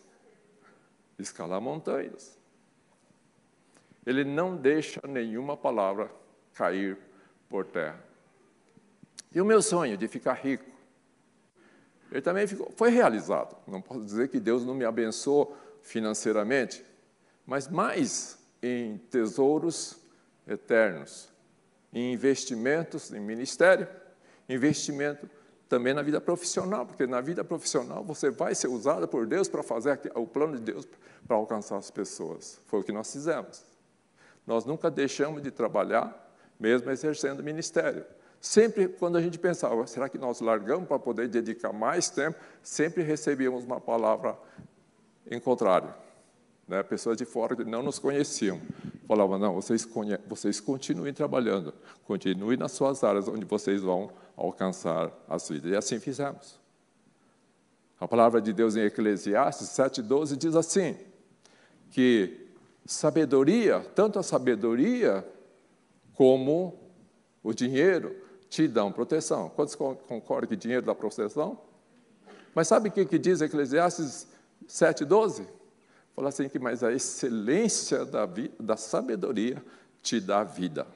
[1.17, 2.37] Escalar montanhas.
[4.05, 6.11] Ele não deixa nenhuma palavra
[6.53, 6.97] cair
[7.49, 7.99] por terra.
[9.33, 10.69] E o meu sonho de ficar rico,
[12.11, 13.57] ele também ficou, foi realizado.
[13.67, 16.85] Não posso dizer que Deus não me abençoou financeiramente,
[17.45, 20.04] mas mais em tesouros
[20.47, 21.29] eternos,
[21.93, 23.87] em investimentos em ministério,
[24.47, 25.29] investimento
[25.67, 29.63] também na vida profissional, porque na vida profissional você vai ser usado por Deus para
[29.63, 30.87] fazer o plano de Deus
[31.27, 32.61] para alcançar as pessoas.
[32.67, 33.63] Foi o que nós fizemos.
[34.45, 38.05] Nós nunca deixamos de trabalhar, mesmo exercendo ministério.
[38.39, 42.37] Sempre quando a gente pensava, será que nós largamos para poder dedicar mais tempo?
[42.61, 44.37] Sempre recebíamos uma palavra
[45.29, 45.91] em contrário.
[46.67, 46.83] Né?
[46.83, 48.61] Pessoas de fora que não nos conheciam
[49.07, 49.87] falavam: não, vocês,
[50.27, 51.73] vocês continuem trabalhando,
[52.05, 55.71] continuem nas suas áreas onde vocês vão alcançar as vidas.
[55.71, 56.59] E assim fizemos.
[57.99, 60.97] A palavra de Deus em Eclesiastes 7,12 diz assim:
[61.91, 62.45] que
[62.85, 65.25] sabedoria, tanto a sabedoria
[66.13, 66.77] como
[67.41, 68.15] o dinheiro,
[68.49, 69.49] te dão proteção.
[69.49, 71.57] Quantos concordam que dinheiro dá proteção?
[72.53, 74.27] Mas sabe o que, que diz Eclesiastes
[74.67, 75.45] 7,12?
[76.15, 78.25] Fala assim que, mas a excelência da,
[78.59, 79.61] da sabedoria
[80.01, 80.87] te dá vida.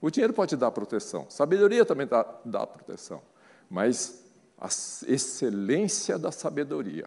[0.00, 3.22] O dinheiro pode dar proteção, sabedoria também dá, dá proteção,
[3.70, 4.24] mas
[4.58, 7.06] a excelência da sabedoria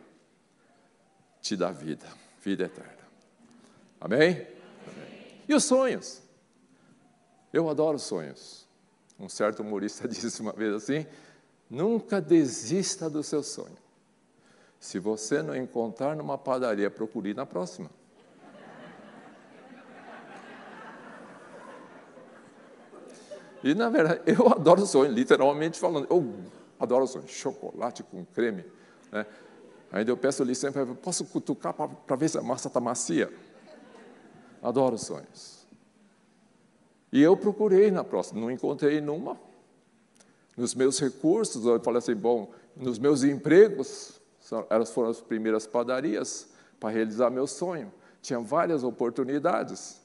[1.41, 2.07] te dá vida,
[2.41, 2.99] vida eterna.
[3.99, 4.31] Amém?
[4.31, 4.47] Amém?
[5.47, 6.21] E os sonhos?
[7.51, 8.67] Eu adoro sonhos.
[9.19, 11.05] Um certo humorista disse uma vez assim:
[11.69, 13.77] nunca desista do seu sonho.
[14.79, 17.89] Se você não encontrar numa padaria, procure na próxima.
[23.61, 26.07] E, na verdade, eu adoro sonho, literalmente falando.
[26.09, 26.33] Eu
[26.79, 27.27] adoro sonho.
[27.27, 28.63] Chocolate com creme.
[29.11, 29.25] Né?
[29.91, 33.31] Ainda eu peço licença, posso cutucar para ver se a massa está macia?
[34.61, 35.67] Adoro sonhos.
[37.11, 39.37] E eu procurei na próxima, não encontrei numa.
[40.55, 44.18] Nos meus recursos, eu falei assim, bom, nos meus empregos,
[44.69, 47.91] elas foram as primeiras padarias para realizar meu sonho.
[48.21, 50.01] Tinha várias oportunidades,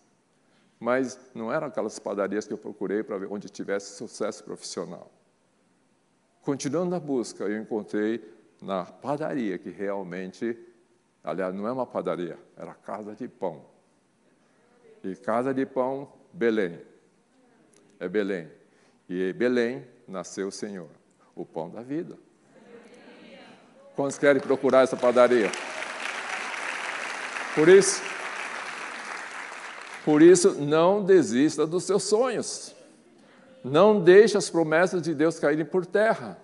[0.79, 5.11] mas não eram aquelas padarias que eu procurei para ver onde tivesse sucesso profissional.
[6.43, 8.23] Continuando na busca, eu encontrei
[8.61, 10.59] na padaria que realmente,
[11.23, 13.65] aliás, não é uma padaria, era casa de pão
[15.05, 16.81] e casa de pão, Belém.
[18.01, 18.51] É Belém.
[19.09, 20.89] E em Belém nasceu o Senhor,
[21.35, 22.19] o pão da vida.
[23.95, 25.51] Quantos querem procurar essa padaria?
[27.55, 28.03] Por isso,
[30.05, 32.75] por isso, não desista dos seus sonhos.
[33.63, 36.39] Não deixe as promessas de Deus caírem por terra.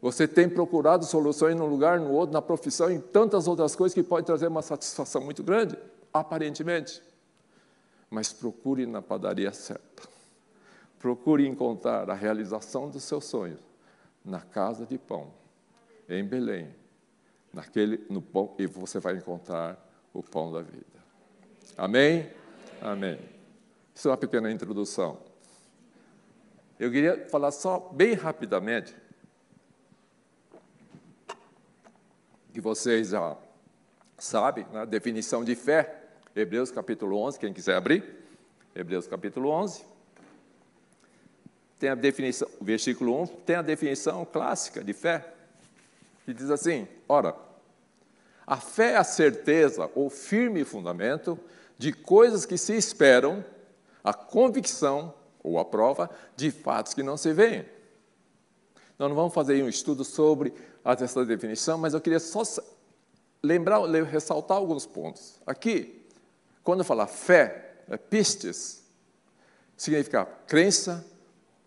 [0.00, 4.02] Você tem procurado soluções num lugar, no outro, na profissão, em tantas outras coisas que
[4.02, 5.78] pode trazer uma satisfação muito grande,
[6.12, 7.02] aparentemente
[8.14, 10.08] mas procure na padaria certa.
[11.00, 13.58] Procure encontrar a realização dos seus sonhos
[14.24, 15.32] na casa de pão,
[16.08, 16.74] em Belém,
[17.52, 19.78] naquele no pão e você vai encontrar
[20.12, 20.84] o pão da vida.
[21.76, 22.30] Amém?
[22.80, 23.18] Amém.
[23.94, 25.18] Isso é uma pequena introdução.
[26.78, 28.94] Eu queria falar só bem rapidamente
[32.52, 33.36] que vocês já
[34.18, 36.04] sabem, né, definição de fé
[36.36, 38.02] Hebreus capítulo 11, quem quiser abrir.
[38.74, 39.84] Hebreus capítulo 11.
[41.78, 45.33] Tem a definição, versículo 1, tem a definição clássica de fé,
[46.24, 47.36] que diz assim: ora,
[48.46, 51.38] a fé é a certeza ou firme fundamento
[51.78, 53.44] de coisas que se esperam,
[54.02, 57.64] a convicção ou a prova de fatos que não se veem.
[58.98, 62.42] Nós não vamos fazer um estudo sobre essa definição, mas eu queria só
[63.42, 65.40] lembrar, ressaltar alguns pontos.
[65.46, 66.06] Aqui,
[66.62, 68.84] quando fala fé, é pistes,
[69.76, 71.04] significa crença,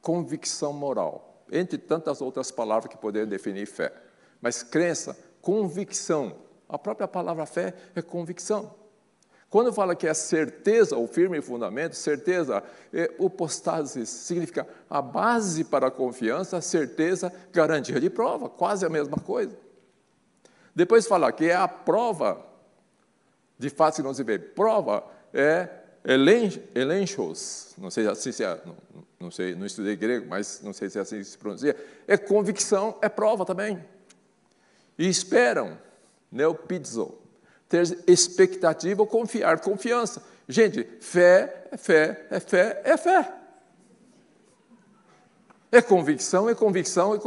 [0.01, 3.93] convicção moral, entre tantas outras palavras que poderiam definir fé.
[4.41, 6.35] Mas crença, convicção,
[6.67, 8.75] a própria palavra fé é convicção.
[9.49, 12.61] Quando fala que é certeza, o firme fundamento, certeza,
[12.93, 19.17] é, postasis significa a base para a confiança, certeza, garantia de prova, quase a mesma
[19.17, 19.57] coisa.
[20.75, 22.45] Depois fala que é a prova,
[23.57, 25.69] de fato que não se vê, prova é
[26.75, 28.75] elenchos, não sei assim se é, não,
[29.19, 32.17] não, sei, não estudei grego, mas não sei se é assim que se pronuncia, é
[32.17, 33.83] convicção, é prova também.
[34.97, 35.77] E esperam,
[36.31, 37.17] neopidzo,
[37.69, 40.23] ter expectativa ou confiar, confiança.
[40.47, 43.33] Gente, fé é fé, é fé, é fé.
[45.69, 47.19] É convicção, é convicção, é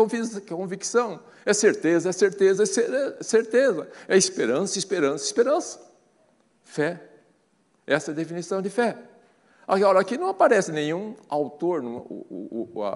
[0.49, 1.21] convicção.
[1.45, 3.89] É certeza, é certeza, é certeza.
[4.09, 5.81] É esperança, esperança, esperança.
[6.63, 7.03] Fé.
[7.87, 8.97] Essa é a definição de fé.
[9.67, 11.83] Agora, aqui não aparece nenhum autor,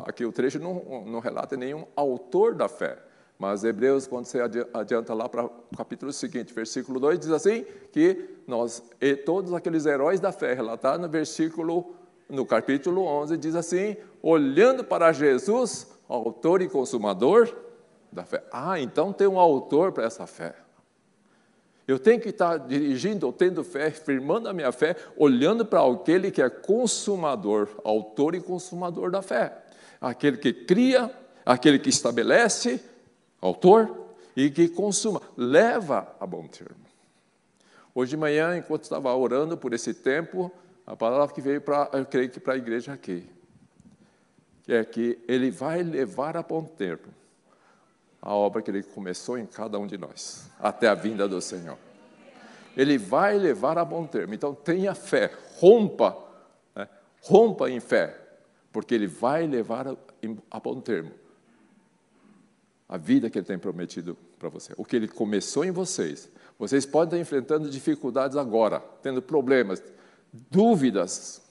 [0.07, 2.99] aqui o trecho não, não relata nenhum autor da fé.
[3.39, 4.39] Mas Hebreus, quando você
[4.73, 8.83] adianta lá para o capítulo seguinte, versículo 2, diz assim, que nós,
[9.25, 11.95] todos aqueles heróis da fé, relatados no versículo,
[12.29, 17.53] no capítulo 11, diz assim, olhando para Jesus, autor e consumador
[18.13, 18.45] da fé.
[18.53, 20.55] Ah, então tem um autor para essa fé.
[21.87, 26.31] Eu tenho que estar dirigindo ou tendo fé, firmando a minha fé, olhando para aquele
[26.31, 29.53] que é consumador, autor e consumador da fé.
[30.01, 31.11] Aquele que cria,
[31.45, 32.83] aquele que estabelece,
[33.47, 36.85] autor e que consuma, leva a bom termo.
[37.95, 40.51] Hoje de manhã, enquanto estava orando por esse tempo,
[40.87, 43.29] a palavra que veio para, eu creio que para a igreja aqui,
[44.67, 47.13] é que ele vai levar a bom termo
[48.21, 51.77] a obra que ele começou em cada um de nós, até a vinda do Senhor.
[52.75, 54.33] Ele vai levar a bom termo.
[54.33, 55.31] Então tenha fé,
[55.61, 56.17] rompa,
[56.75, 56.89] né?
[57.21, 58.19] rompa em fé,
[58.73, 59.97] porque ele vai levar a,
[60.51, 61.13] a bom termo
[62.95, 66.31] a vida que Ele tem prometido para você, o que Ele começou em vocês.
[66.57, 69.83] Vocês podem estar enfrentando dificuldades agora, tendo problemas,
[70.49, 71.43] dúvidas,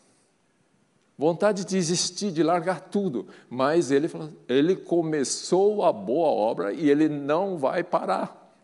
[1.17, 4.09] vontade de desistir, de largar tudo, mas Ele,
[4.47, 8.55] ele começou a boa obra e Ele não vai parar.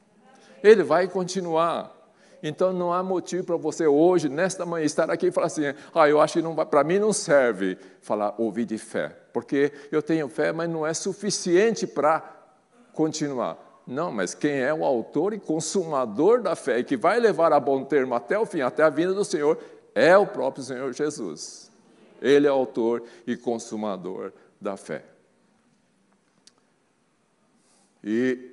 [0.63, 1.94] Ele vai continuar.
[2.42, 5.63] Então não há motivo para você hoje, nesta manhã, estar aqui e falar assim:
[5.94, 10.30] ah, eu acho que para mim não serve falar ouvir de fé, porque eu tenho
[10.30, 12.38] fé, mas não é suficiente para
[13.00, 13.82] continuar.
[13.88, 17.60] Não, mas quem é o autor e consumador da fé e que vai levar a
[17.60, 19.58] bom termo até o fim, até a vinda do Senhor,
[19.96, 21.72] é o próprio Senhor Jesus.
[22.22, 25.06] Ele é autor e consumador da fé.
[28.04, 28.52] E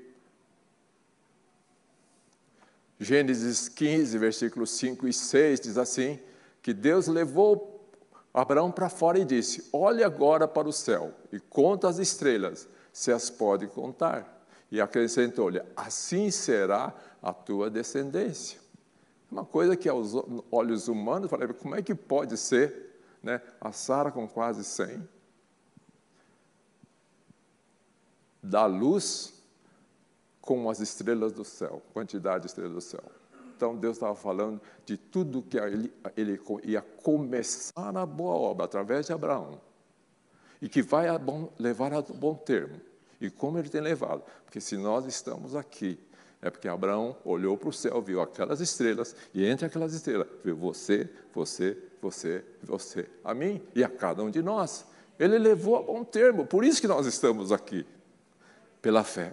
[3.00, 6.20] Gênesis 15, versículos 5 e 6 diz assim:
[6.62, 7.90] que Deus levou
[8.32, 13.10] Abraão para fora e disse: Olhe agora para o céu e conta as estrelas, se
[13.10, 14.35] as pode contar.
[14.70, 18.58] E acrescentou-lhe: Assim será a tua descendência.
[19.30, 20.12] Uma coisa que aos
[20.50, 25.08] olhos humanos, falei, como é que pode ser né, a Sara com quase 100?
[28.42, 29.34] Da luz
[30.40, 33.02] com as estrelas do céu, quantidade de estrelas do céu.
[33.56, 39.06] Então Deus estava falando de tudo que ele, ele ia começar a boa obra através
[39.06, 39.60] de Abraão
[40.60, 42.80] e que vai a bom, levar a bom termo.
[43.20, 44.22] E como ele tem levado?
[44.44, 45.98] Porque se nós estamos aqui,
[46.42, 50.56] é porque Abraão olhou para o céu, viu aquelas estrelas, e entre aquelas estrelas, viu
[50.56, 54.86] você, você, você, você, a mim e a cada um de nós.
[55.18, 57.86] Ele levou a bom termo, por isso que nós estamos aqui,
[58.82, 59.32] pela fé.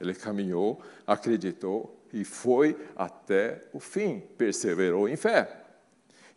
[0.00, 5.64] Ele caminhou, acreditou e foi até o fim, perseverou em fé.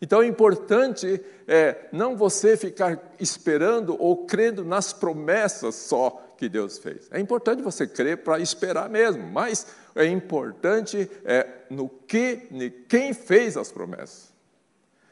[0.00, 6.76] Então é importante é, não você ficar esperando ou crendo nas promessas só que Deus
[6.76, 7.06] fez.
[7.12, 9.64] É importante você crer para esperar mesmo, mas
[9.94, 14.32] é importante é, no que, em quem fez as promessas.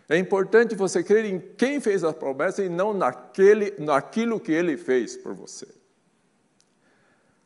[0.08, 4.76] É importante você crer em quem fez as promessas e não naquele, naquilo que ele
[4.76, 5.68] fez por você.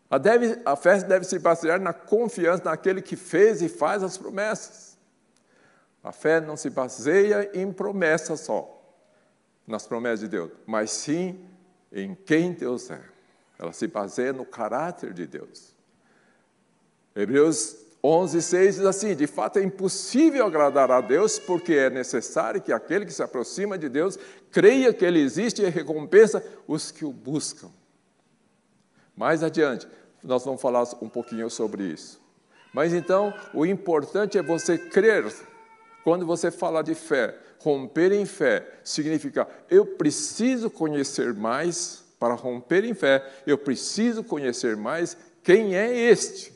[0.09, 4.17] A, deve, a fé deve se basear na confiança naquele que fez e faz as
[4.17, 4.97] promessas.
[6.03, 8.83] A fé não se baseia em promessas só,
[9.67, 11.47] nas promessas de Deus, mas sim
[11.93, 13.14] em quem Deus é.
[13.59, 15.75] Ela se baseia no caráter de Deus.
[17.15, 22.61] Hebreus 11, 6 diz assim: De fato é impossível agradar a Deus, porque é necessário
[22.61, 24.19] que aquele que se aproxima de Deus
[24.51, 27.71] creia que Ele existe e recompensa os que o buscam.
[29.17, 29.89] Mais adiante,
[30.23, 32.21] nós vamos falar um pouquinho sobre isso.
[32.75, 35.33] Mas então, o importante é você crer.
[36.03, 42.87] Quando você fala de fé, romper em fé significa eu preciso conhecer mais para romper
[42.87, 46.55] em fé, eu preciso conhecer mais quem é este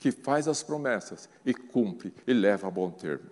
[0.00, 3.30] que faz as promessas e cumpre e leva a bom termo.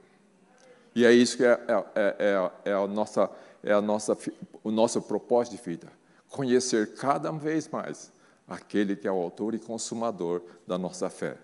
[0.94, 1.58] E é isso que é,
[1.96, 3.28] é, é, é a nossa,
[3.64, 4.16] é a nossa,
[4.62, 5.88] o nosso propósito de vida.
[6.28, 8.12] Conhecer cada vez mais
[8.46, 11.36] aquele que é o autor e consumador da nossa fé.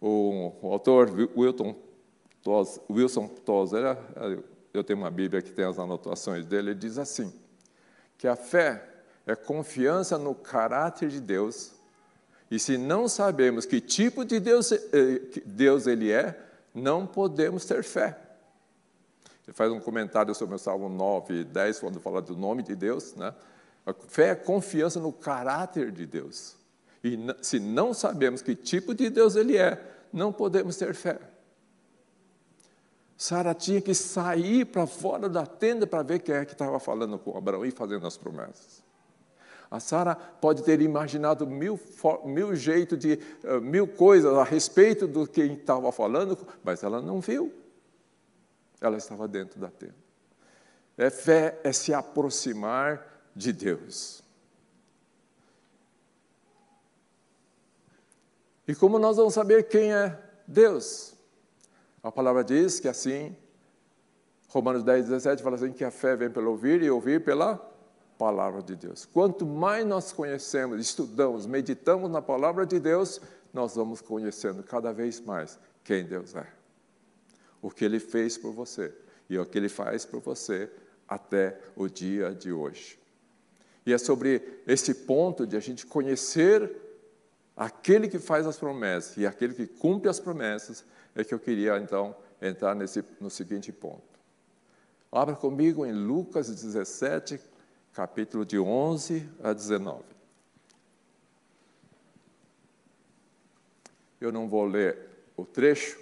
[0.00, 1.74] O, o autor Wilton
[2.88, 3.98] Wilson Tozer,
[4.72, 7.32] eu tenho uma Bíblia que tem as anotações dele, ele diz assim,
[8.20, 8.84] que a fé
[9.26, 11.72] é confiança no caráter de Deus,
[12.50, 16.38] e se não sabemos que tipo de Deus, eh, Deus ele é,
[16.74, 18.18] não podemos ter fé.
[19.46, 22.76] Ele faz um comentário sobre o Salmo 9 e 10, quando fala do nome de
[22.76, 23.14] Deus.
[23.14, 23.32] Né?
[23.86, 26.56] A fé é confiança no caráter de Deus.
[27.02, 31.18] E se não sabemos que tipo de Deus Ele é, não podemos ter fé.
[33.20, 37.18] Sara tinha que sair para fora da tenda para ver quem é que estava falando
[37.18, 38.82] com Abraão e fazendo as promessas.
[39.70, 41.78] A Sara pode ter imaginado mil,
[42.24, 47.20] mil jeitos de uh, mil coisas a respeito do que estava falando, mas ela não
[47.20, 47.52] viu.
[48.80, 49.94] Ela estava dentro da tenda.
[50.96, 53.06] É fé é se aproximar
[53.36, 54.22] de Deus.
[58.66, 60.18] E como nós vamos saber quem é
[60.48, 61.19] Deus?
[62.02, 63.36] A palavra diz que assim,
[64.48, 67.56] Romanos 10, 17 fala assim: que a fé vem pelo ouvir e ouvir pela
[68.18, 69.06] palavra de Deus.
[69.06, 73.20] Quanto mais nós conhecemos, estudamos, meditamos na palavra de Deus,
[73.52, 76.46] nós vamos conhecendo cada vez mais quem Deus é.
[77.62, 78.92] O que Ele fez por você
[79.28, 80.70] e o que Ele faz por você
[81.08, 82.98] até o dia de hoje.
[83.86, 86.70] E é sobre esse ponto de a gente conhecer
[87.56, 90.84] aquele que faz as promessas e aquele que cumpre as promessas,
[91.14, 94.02] é que eu queria então entrar nesse, no seguinte ponto.
[95.12, 97.40] Abra comigo em Lucas 17,
[97.92, 100.04] capítulo de 11 a 19.
[104.20, 104.96] Eu não vou ler
[105.36, 105.98] o trecho,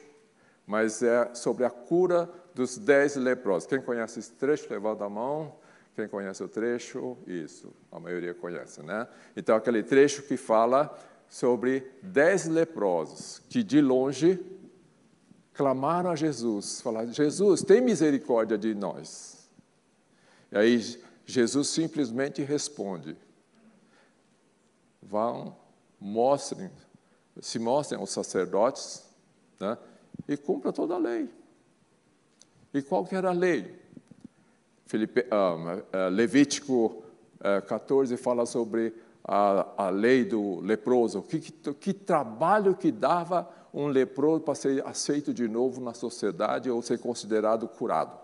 [0.66, 3.68] mas é sobre a cura dos dez leprosos.
[3.68, 5.54] Quem conhece esse trecho, levanta a mão.
[5.94, 7.16] Quem conhece o trecho?
[7.26, 9.08] Isso, a maioria conhece, né?
[9.36, 10.96] Então, aquele trecho que fala
[11.28, 14.57] sobre dez leprosos que de longe
[15.58, 19.50] clamaram a Jesus, falaram: Jesus, tem misericórdia de nós.
[20.52, 23.16] E aí Jesus simplesmente responde:
[25.02, 25.56] vão,
[26.00, 26.70] mostrem,
[27.40, 29.04] se mostrem aos sacerdotes
[29.58, 29.76] né,
[30.28, 31.28] e cumpra toda a lei.
[32.72, 33.76] E qual que era a lei?
[34.86, 37.02] Filipe, uh, Levítico
[37.40, 38.94] uh, 14 fala sobre
[39.24, 44.86] a, a lei do leproso, que, que, que trabalho que dava um leproso para ser
[44.86, 48.18] aceito de novo na sociedade ou ser considerado curado.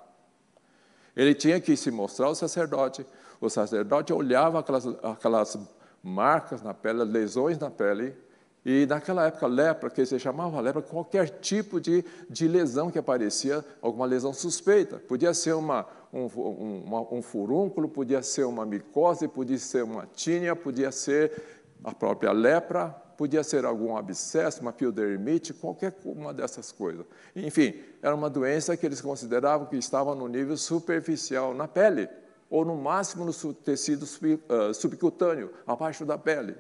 [1.16, 3.06] Ele tinha que se mostrar ao sacerdote.
[3.40, 5.58] O sacerdote olhava aquelas, aquelas
[6.02, 8.16] marcas na pele, lesões na pele,
[8.64, 13.62] e naquela época, lepra, que se chamava lepra, qualquer tipo de, de lesão que aparecia,
[13.82, 14.96] alguma lesão suspeita.
[14.96, 20.56] Podia ser uma, um, uma, um furúnculo, podia ser uma micose, podia ser uma tínia,
[20.56, 27.04] podia ser a própria lepra, podia ser algum abscesso, uma piodermite, qualquer uma dessas coisas.
[27.34, 32.08] Enfim, era uma doença que eles consideravam que estava no nível superficial na pele,
[32.50, 34.06] ou no máximo no tecido
[34.48, 36.54] ah, subcutâneo, abaixo da pele.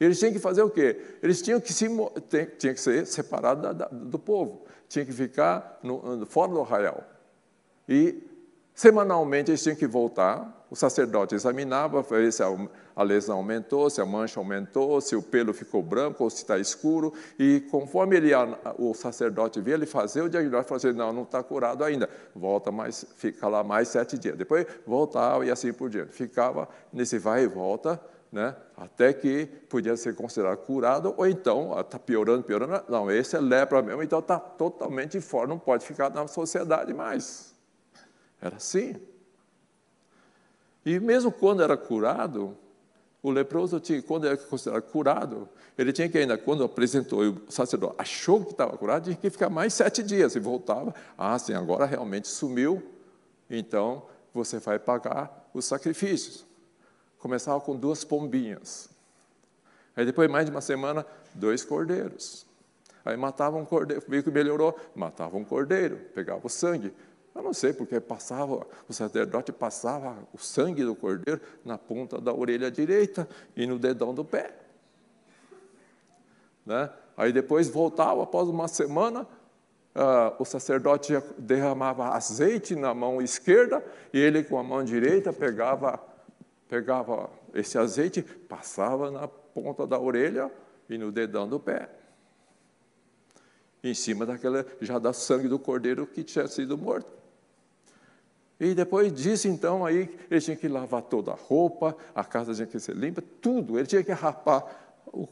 [0.00, 1.00] Eles tinham que fazer o quê?
[1.22, 1.86] Eles tinham que, se,
[2.58, 7.04] tinham que ser separados do povo, tinham que ficar no, fora do arraial.
[7.88, 8.28] E
[8.78, 12.44] Semanalmente eles tinham que voltar, o sacerdote examinava, ver se
[12.98, 16.58] a lesão aumentou, se a mancha aumentou, se o pelo ficou branco ou se está
[16.58, 18.32] escuro, e conforme ele,
[18.76, 23.06] o sacerdote via, ele fazia o diagnóstico, fazia, não, não está curado ainda, volta mais,
[23.14, 26.10] fica lá mais sete dias, depois voltava e assim por diante.
[26.10, 28.00] Ficava nesse vai e volta,
[28.32, 33.40] né, até que podia ser considerado curado, ou então, está piorando, piorando, não, esse é
[33.40, 37.54] lepra mesmo, então está totalmente fora, não pode ficar na sociedade mais.
[38.42, 38.96] Era assim.
[40.84, 42.56] E mesmo quando era curado,
[43.22, 47.42] o leproso tinha, quando era considerado curado, ele tinha que ainda, quando apresentou e o
[47.48, 50.94] sacerdote achou que estava curado, tinha que ficar mais sete dias e voltava.
[51.16, 52.82] Ah, sim, agora realmente sumiu,
[53.50, 56.46] então você vai pagar os sacrifícios.
[57.18, 58.88] Começava com duas pombinhas.
[59.96, 61.04] Aí depois, mais de uma semana,
[61.34, 62.46] dois cordeiros.
[63.04, 66.92] Aí matava um cordeiro, viu que melhorou, matava um cordeiro, pegava o sangue,
[67.38, 72.34] eu não sei porque passava, o sacerdote passava o sangue do cordeiro na ponta da
[72.34, 74.52] orelha direita e no dedão do pé.
[76.66, 76.90] Né?
[77.16, 84.18] Aí depois voltava, após uma semana, uh, o sacerdote derramava azeite na mão esquerda e
[84.18, 86.00] ele com a mão direita pegava,
[86.68, 90.50] pegava esse azeite, passava na ponta da orelha
[90.90, 91.88] e no dedão do pé.
[93.84, 97.18] Em cima daquela, já da sangue do cordeiro que tinha sido morto.
[98.60, 102.66] E depois disso, então, aí ele tinha que lavar toda a roupa, a casa tinha
[102.66, 103.78] que ser limpa, tudo.
[103.78, 104.64] Ele tinha que rapar
[105.06, 105.28] o,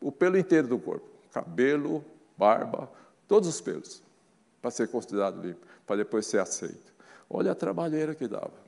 [0.00, 2.04] o pelo inteiro do corpo, cabelo,
[2.36, 2.90] barba,
[3.28, 4.02] todos os pelos,
[4.60, 6.92] para ser considerado limpo, para depois ser aceito.
[7.30, 8.66] Olha a trabalheira que dava.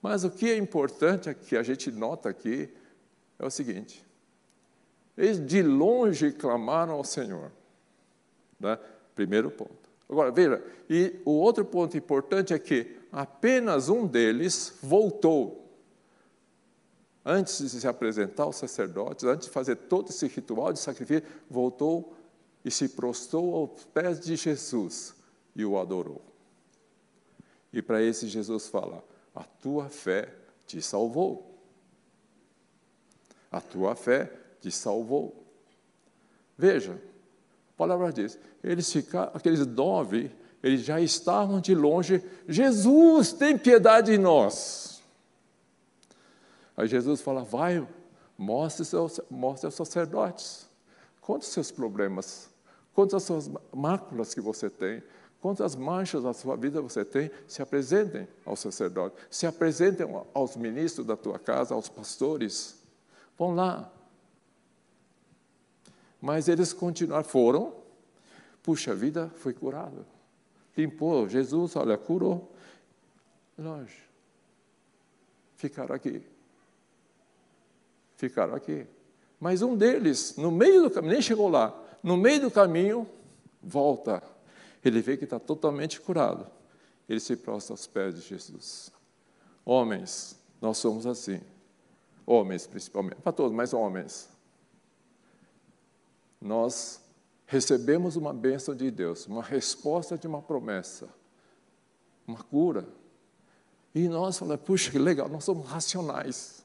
[0.00, 2.72] Mas o que é importante é que a gente nota aqui
[3.38, 4.04] é o seguinte:
[5.16, 7.50] eles de longe clamaram ao Senhor.
[8.58, 8.78] Né?
[9.14, 9.81] Primeiro ponto.
[10.08, 15.62] Agora, veja, e o outro ponto importante é que apenas um deles voltou
[17.24, 22.14] antes de se apresentar aos sacerdotes, antes de fazer todo esse ritual de sacrifício, voltou
[22.64, 25.14] e se prostrou aos pés de Jesus
[25.54, 26.20] e o adorou.
[27.72, 29.02] E para esse Jesus fala:
[29.34, 30.32] A tua fé
[30.66, 31.58] te salvou.
[33.50, 35.44] A tua fé te salvou.
[36.56, 37.00] Veja,
[37.82, 40.30] palavra diz: eles ficaram, aqueles nove,
[40.62, 42.22] eles já estavam de longe.
[42.48, 45.02] Jesus, tem piedade de nós.
[46.76, 47.86] Aí Jesus fala: vai,
[48.38, 50.70] mostre, seus, mostre aos sacerdotes.
[51.20, 52.48] Conte os seus problemas,
[52.94, 55.00] conte as suas máculas que você tem,
[55.40, 61.06] quantas manchas da sua vida você tem, se apresentem aos sacerdotes, se apresentem aos ministros
[61.06, 62.76] da tua casa, aos pastores.
[63.38, 63.90] Vão lá.
[66.22, 67.74] Mas eles continuaram, foram,
[68.62, 70.06] puxa, vida foi curada.
[70.74, 72.50] Limpou, Jesus, olha, curou.
[73.58, 74.00] Longe.
[75.56, 76.24] Ficaram aqui
[78.28, 78.86] ficaram aqui.
[79.40, 83.08] Mas um deles, no meio do caminho, nem chegou lá, no meio do caminho,
[83.60, 84.22] volta.
[84.84, 86.46] Ele vê que está totalmente curado.
[87.08, 88.92] Ele se prostra aos pés de Jesus.
[89.64, 91.40] Homens, nós somos assim.
[92.24, 93.16] Homens, principalmente.
[93.16, 94.28] Para todos, mas homens.
[96.42, 97.00] Nós
[97.46, 101.08] recebemos uma bênção de Deus, uma resposta de uma promessa,
[102.26, 102.84] uma cura.
[103.94, 106.64] E nós falamos, puxa, que legal, nós somos racionais.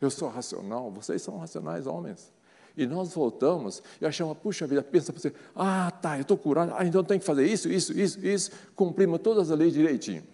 [0.00, 2.32] Eu sou racional, vocês são racionais homens.
[2.76, 6.72] E nós voltamos e achamos, puxa vida, pensa para você, ah, tá, eu estou curado,
[6.74, 10.24] ah, então tem que fazer isso, isso, isso, isso, cumprimos todas as leis direitinho.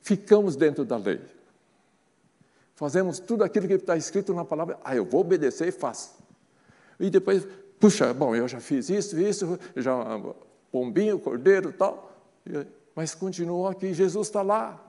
[0.00, 1.20] Ficamos dentro da lei.
[2.74, 6.15] Fazemos tudo aquilo que está escrito na palavra, ah, eu vou obedecer e faço.
[6.98, 7.46] E depois,
[7.78, 9.94] puxa, bom, eu já fiz isso, isso, já
[10.70, 12.12] pombinho, cordeiro tal,
[12.94, 14.82] mas continuou aqui, Jesus está lá.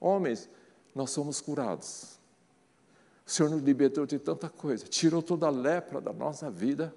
[0.00, 0.48] Homens,
[0.94, 2.18] nós somos curados.
[3.26, 6.94] O Senhor nos libertou de tanta coisa, tirou toda a lepra da nossa vida,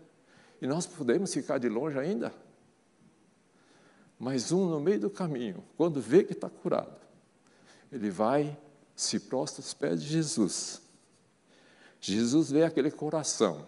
[0.62, 2.34] e nós podemos ficar de longe ainda.
[4.18, 6.96] Mas um no meio do caminho, quando vê que está curado,
[7.92, 8.58] ele vai,
[8.96, 10.82] se prostra aos pés de Jesus.
[12.00, 13.68] Jesus vê aquele coração,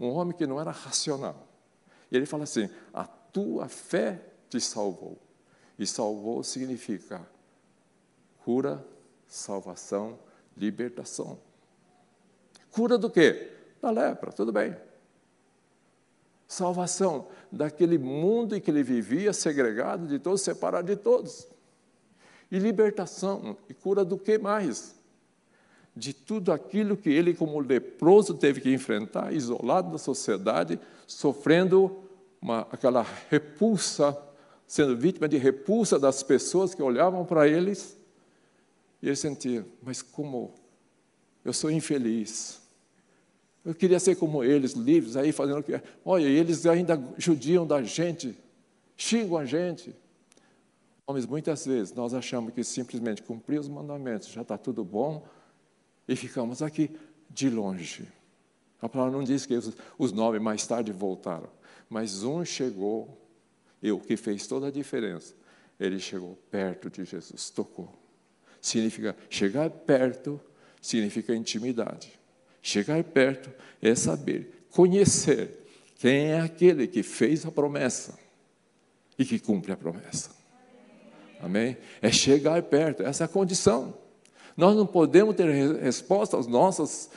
[0.00, 1.46] um homem que não era racional.
[2.10, 5.18] E ele fala assim: A tua fé te salvou.
[5.78, 7.26] E salvou significa
[8.44, 8.84] cura,
[9.26, 10.18] salvação,
[10.56, 11.38] libertação.
[12.72, 13.52] Cura do quê?
[13.80, 14.76] Da lepra, tudo bem.
[16.48, 21.46] Salvação daquele mundo em que ele vivia, segregado de todos, separado de todos.
[22.50, 24.99] E libertação, e cura do que mais?
[25.94, 32.04] De tudo aquilo que ele, como leproso, teve que enfrentar, isolado da sociedade, sofrendo
[32.40, 34.16] uma, aquela repulsa,
[34.66, 37.98] sendo vítima de repulsa das pessoas que olhavam para eles.
[39.02, 40.54] E ele sentia, mas como
[41.44, 42.60] eu sou infeliz,
[43.64, 45.82] eu queria ser como eles, livres, aí fazendo o que é.
[46.04, 48.38] Olha, eles ainda judiam da gente,
[48.96, 49.94] xingam a gente.
[51.06, 55.24] Homens, muitas vezes nós achamos que simplesmente cumprir os mandamentos já está tudo bom
[56.10, 56.90] e ficamos aqui
[57.30, 58.04] de longe.
[58.82, 61.48] A palavra não diz que os, os nove mais tarde voltaram,
[61.88, 63.16] mas um chegou,
[63.80, 65.34] e o que fez toda a diferença,
[65.78, 67.94] ele chegou perto de Jesus, tocou.
[68.60, 70.40] Significa chegar perto,
[70.82, 72.18] significa intimidade.
[72.60, 73.48] Chegar perto
[73.80, 75.64] é saber, conhecer
[75.96, 78.18] quem é aquele que fez a promessa
[79.16, 80.30] e que cumpre a promessa.
[81.40, 81.76] Amém?
[82.02, 84.09] É chegar perto, essa é a condição.
[84.56, 85.48] Nós não podemos ter
[85.80, 87.10] resposta aos nossos,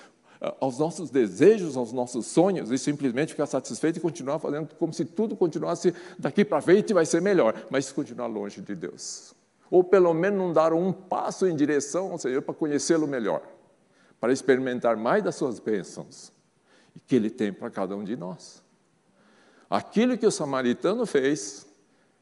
[0.60, 5.06] aos nossos desejos, aos nossos sonhos e simplesmente ficar satisfeito e continuar fazendo como se
[5.06, 9.34] tudo continuasse daqui para frente vai ser melhor, mas continuar longe de Deus.
[9.72, 13.42] Ou pelo menos não dar um passo em direção ao Senhor para conhecê-lo melhor
[14.24, 16.32] para experimentar mais das suas bênçãos
[17.06, 18.64] que Ele tem para cada um de nós.
[19.70, 21.68] Aquilo que o samaritano fez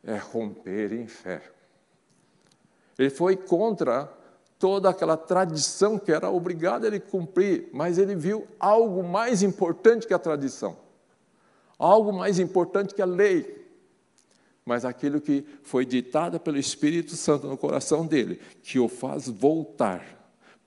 [0.03, 1.43] é romper em fé.
[2.97, 4.11] Ele foi contra
[4.61, 10.13] toda aquela tradição que era obrigado ele cumprir, mas ele viu algo mais importante que
[10.13, 10.77] a tradição,
[11.79, 13.59] algo mais importante que a lei,
[14.63, 20.05] mas aquilo que foi ditado pelo Espírito Santo no coração dele, que o faz voltar,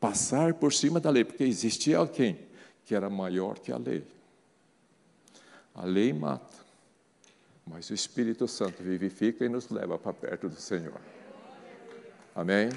[0.01, 2.37] passar por cima da lei, porque existia alguém
[2.85, 4.05] que era maior que a lei.
[5.73, 6.53] A lei mata,
[7.65, 11.01] mas o Espírito Santo vivifica e nos leva para perto do Senhor.
[12.35, 12.71] Amém?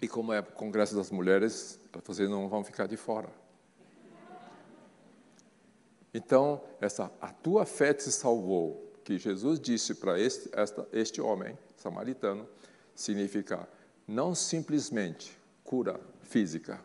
[0.00, 3.28] E como é o Congresso das Mulheres, vocês não vão ficar de fora.
[6.14, 10.50] Então, essa, a tua fé te salvou, que Jesus disse para este,
[10.92, 12.48] este homem samaritano,
[12.94, 13.68] significa
[14.06, 16.80] não simplesmente cura física,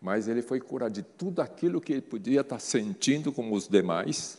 [0.00, 4.38] mas ele foi curar de tudo aquilo que ele podia estar sentindo como os demais,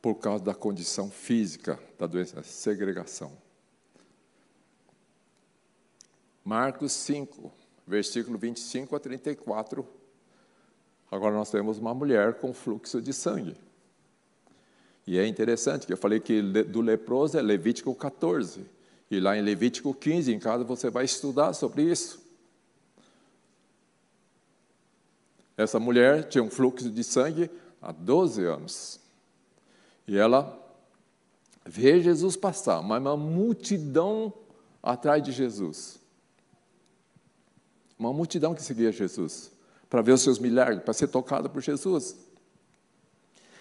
[0.00, 3.43] por causa da condição física da doença, segregação.
[6.44, 7.50] Marcos 5,
[7.86, 9.86] versículo 25 a 34.
[11.10, 13.56] Agora nós temos uma mulher com fluxo de sangue.
[15.06, 18.66] E é interessante que eu falei que do leproso é Levítico 14.
[19.10, 22.22] E lá em Levítico 15, em casa, você vai estudar sobre isso.
[25.56, 29.00] Essa mulher tinha um fluxo de sangue há 12 anos.
[30.06, 30.60] E ela
[31.64, 34.32] vê Jesus passar, mas uma multidão
[34.82, 36.03] atrás de Jesus.
[37.98, 39.52] Uma multidão que seguia Jesus
[39.88, 42.16] para ver os seus milagres, para ser tocada por Jesus.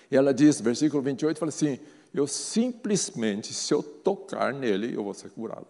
[0.10, 1.80] E ela diz, versículo 28, fala assim:
[2.14, 5.68] Eu simplesmente, se eu tocar nele, eu vou ser curado.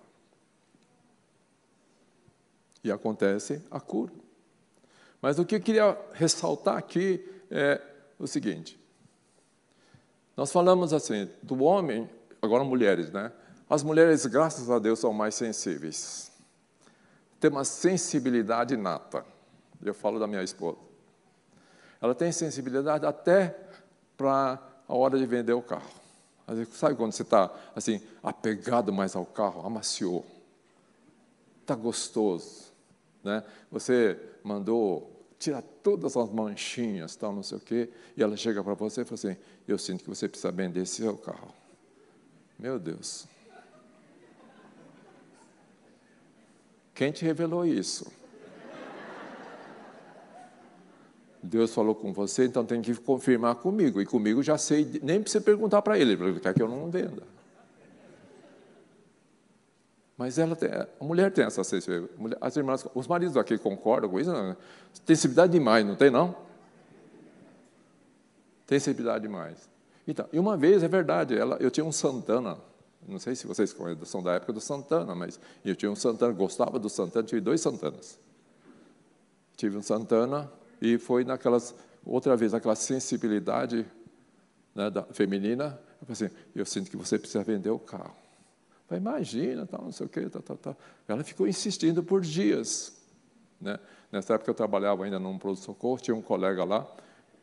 [2.84, 4.12] E acontece a cura.
[5.22, 7.82] Mas o que eu queria ressaltar aqui é
[8.20, 8.80] o seguinte:
[10.36, 12.10] nós falamos assim, do homem,
[12.42, 13.32] agora mulheres, né?
[13.70, 16.33] As mulheres, graças a Deus, são mais sensíveis
[17.44, 19.26] tem uma sensibilidade nata.
[19.84, 20.78] Eu falo da minha esposa.
[22.00, 23.54] Ela tem sensibilidade até
[24.16, 25.92] para a hora de vender o carro.
[26.72, 30.26] Sabe quando você está assim, apegado mais ao carro, amaciou,
[31.62, 32.72] está gostoso,
[33.22, 33.44] né?
[33.70, 38.74] Você mandou tirar todas as manchinhas, tal, não sei o quê, e ela chega para
[38.74, 39.38] você e fala assim:
[39.68, 41.54] Eu sinto que você precisa vender esse seu carro.
[42.58, 43.28] Meu Deus,
[47.04, 48.10] Quem te revelou isso?
[51.42, 54.02] Deus falou com você, então tem que confirmar comigo.
[54.02, 57.24] E comigo já sei, nem precisa perguntar para ele, ele quer que eu não venda.
[60.18, 62.38] Mas ela tem, a mulher tem essa sensibilidade.
[62.40, 64.32] As irmãs, os maridos aqui concordam com isso?
[65.06, 66.34] Tem sensibilidade demais, não tem não?
[68.66, 69.70] Tem sensibilidade demais.
[70.08, 72.58] Então, e uma vez, é verdade, ela, eu tinha um Santana,
[73.08, 73.76] não sei se vocês
[74.06, 77.62] são da época do Santana, mas eu tinha um Santana, gostava do Santana, tive dois
[77.62, 78.20] Santanas.
[79.56, 80.52] Tive um Santana
[80.82, 81.76] e foi naquelas,
[82.06, 83.86] outra vez, aquela sensibilidade
[84.74, 85.80] né, da, feminina.
[86.02, 88.16] Eu falei assim, eu sinto que você precisa vender o carro.
[88.88, 90.78] Falei, imagina, tal, não sei o quê, tal, tal, tal.
[91.08, 93.02] Ela ficou insistindo por dias.
[93.60, 93.80] Né?
[94.12, 96.86] Nessa época eu trabalhava ainda num pronto-socorro, tinha um colega lá,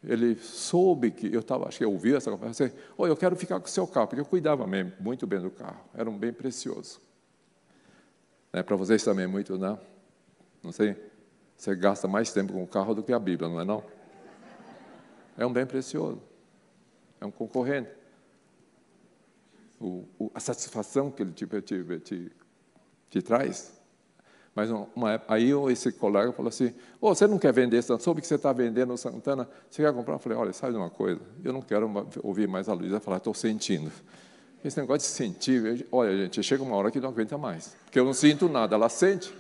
[0.03, 3.37] ele soube que eu estava, acho que eu ouvi essa conversa, assim, oh, eu quero
[3.37, 6.17] ficar com o seu carro, porque eu cuidava mesmo, muito bem do carro, era um
[6.17, 7.01] bem precioso.
[8.53, 9.75] É, Para vocês também, muito, não?
[9.75, 9.81] Né?
[10.63, 10.97] Não sei,
[11.57, 13.85] você gasta mais tempo com o carro do que a Bíblia, não é não?
[15.37, 16.21] É um bem precioso,
[17.21, 17.91] é um concorrente.
[19.79, 22.33] O, o, a satisfação que ele te, te, te,
[23.09, 23.80] te traz
[24.61, 28.01] mas uma, aí esse colega falou assim: oh, você não quer vender Santana?
[28.01, 30.17] Soube que você está vendendo Santana, você quer comprar?
[30.17, 31.19] Eu falei: olha, sabe de uma coisa?
[31.43, 33.91] Eu não quero ouvir mais a Luísa falar, estou sentindo.
[34.63, 38.05] Esse negócio de sentir, olha, gente, chega uma hora que não aguenta mais, porque eu
[38.05, 39.35] não sinto nada, ela sente.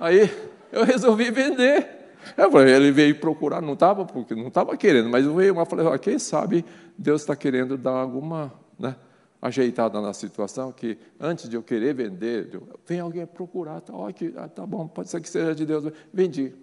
[0.00, 0.30] Aí
[0.72, 1.86] eu resolvi vender.
[2.34, 5.98] Eu falei, ele veio procurar, não estava porque não estava querendo, mas veio, eu falei,
[5.98, 6.64] quem sabe
[6.96, 8.96] Deus está querendo dar alguma, né?
[9.42, 14.32] Ajeitada na situação que antes de eu querer vender, vem alguém procurar, tá, ó, que,
[14.36, 16.54] ah, tá bom, pode ser que seja de Deus, vendi.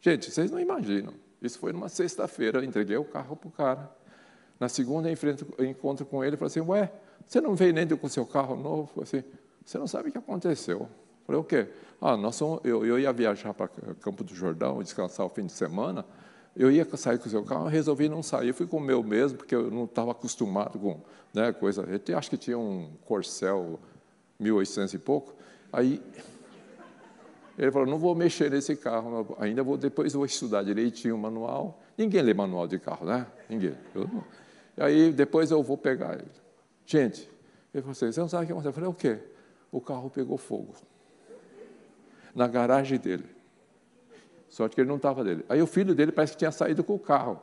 [0.00, 1.12] Gente, vocês não imaginam.
[1.42, 3.90] Isso foi numa sexta-feira, entreguei o carro para o cara.
[4.58, 5.10] Na segunda,
[5.58, 6.90] encontro com ele e falei assim, ué,
[7.26, 8.82] você não veio nem com seu carro novo?
[8.96, 9.24] Eu falei assim,
[9.62, 10.80] você não sabe o que aconteceu.
[10.80, 10.88] Eu
[11.26, 11.68] falei, o quê?
[12.00, 13.68] Ah, nós somos, eu, eu ia viajar para
[14.00, 16.06] Campo do Jordão, descansar o fim de semana,
[16.56, 19.38] eu ia sair com o seu carro, resolvi não sair, fui com o meu mesmo,
[19.38, 21.00] porque eu não estava acostumado com
[21.32, 21.84] né, coisa.
[22.06, 23.80] Eu acho que tinha um Corcel
[24.38, 25.34] 1800 e pouco.
[25.72, 26.00] Aí
[27.58, 31.80] ele falou: não vou mexer nesse carro, ainda vou depois vou estudar direitinho o manual.
[31.98, 33.26] Ninguém lê manual de carro, né?
[33.48, 33.74] Ninguém.
[34.76, 36.30] Aí depois eu vou pegar ele.
[36.86, 37.28] Gente,
[37.72, 38.70] ele falou assim: você não sabe o que aconteceu?
[38.70, 39.18] Eu falei: o quê?
[39.72, 40.74] O carro pegou fogo
[42.34, 43.33] na garagem dele.
[44.54, 45.44] Sorte que ele não estava dele.
[45.48, 47.42] Aí o filho dele parece que tinha saído com o carro.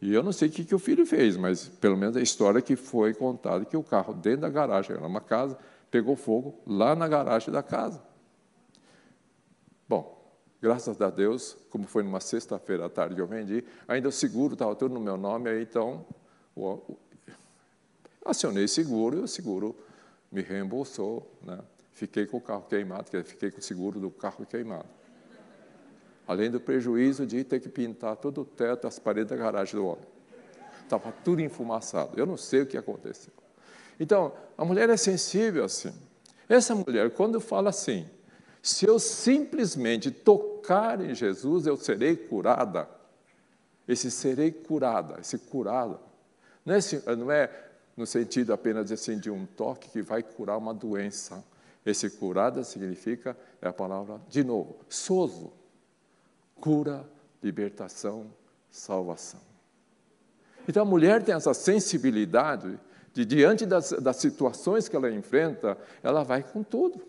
[0.00, 2.62] E eu não sei o que, que o filho fez, mas pelo menos a história
[2.62, 5.58] que foi contada, que o carro dentro da garagem, era uma casa,
[5.90, 8.00] pegou fogo lá na garagem da casa.
[9.88, 14.52] Bom, graças a Deus, como foi numa sexta-feira à tarde eu vendi, ainda o seguro
[14.52, 16.06] estava tudo no meu nome, aí então
[16.54, 16.98] o, o,
[18.24, 19.74] acionei seguro e o seguro
[20.30, 21.36] me reembolsou.
[21.42, 21.58] Né?
[21.90, 25.01] Fiquei com o carro queimado, fiquei com o seguro do carro queimado
[26.26, 29.86] além do prejuízo de ter que pintar todo o teto, as paredes da garagem do
[29.86, 30.06] homem.
[30.82, 32.18] Estava tudo enfumaçado.
[32.18, 33.32] Eu não sei o que aconteceu.
[33.98, 35.92] Então, a mulher é sensível assim.
[36.48, 38.08] Essa mulher, quando fala assim,
[38.60, 42.88] se eu simplesmente tocar em Jesus, eu serei curada.
[43.88, 45.98] Esse serei curada, esse curado,
[46.64, 47.50] não é, não é
[47.96, 51.44] no sentido apenas assim de um toque que vai curar uma doença.
[51.84, 55.52] Esse curada significa, é a palavra, de novo, soso
[56.62, 57.04] cura,
[57.42, 58.32] libertação,
[58.70, 59.40] salvação.
[60.68, 62.78] Então a mulher tem essa sensibilidade
[63.12, 67.02] de, diante das, das situações que ela enfrenta, ela vai com tudo.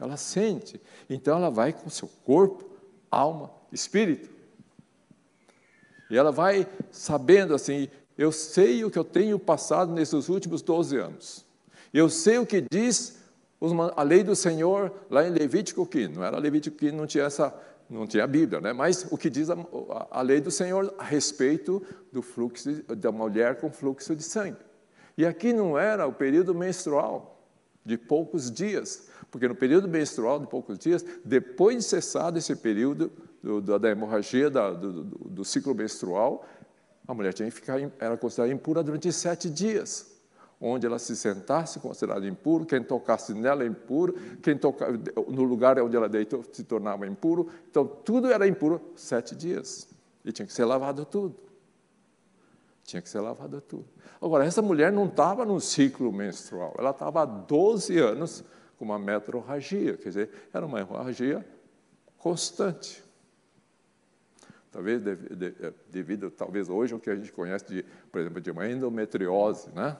[0.00, 0.80] Ela sente.
[1.08, 2.68] Então ela vai com seu corpo,
[3.08, 4.28] alma, espírito.
[6.10, 10.96] E ela vai sabendo assim: eu sei o que eu tenho passado nesses últimos 12
[10.96, 11.46] anos.
[11.94, 13.22] Eu sei o que diz
[13.96, 17.54] a lei do Senhor lá em Levítico que não era Levítico que não tinha essa
[17.92, 18.72] não tinha a Bíblia, né?
[18.72, 19.56] mas o que diz a,
[20.10, 24.56] a, lei do Senhor a respeito do fluxo da mulher com fluxo de sangue.
[25.16, 27.46] E aqui não era o período menstrual
[27.84, 33.12] de poucos dias, porque no período menstrual de poucos dias, depois de cessado esse período
[33.42, 36.46] do, da, da, hemorragia da, do, do, do, ciclo menstrual,
[37.06, 40.11] a mulher tinha que ficar, era considerada impura durante sete dias
[40.62, 44.86] onde ela se sentasse considerada impuro, quem tocasse nela impuro, quem toca,
[45.26, 47.48] no lugar onde ela deitou se tornava impuro.
[47.68, 49.88] Então, tudo era impuro sete dias.
[50.24, 51.34] E tinha que ser lavado tudo.
[52.84, 53.86] Tinha que ser lavado tudo.
[54.20, 58.44] Agora, essa mulher não estava no ciclo menstrual, ela estava há 12 anos
[58.78, 61.44] com uma metrorragia, quer dizer, era uma hemorragia
[62.18, 63.02] constante.
[64.70, 65.02] Talvez
[65.90, 69.96] devido, talvez hoje, o que a gente conhece, de, por exemplo, de uma endometriose, né?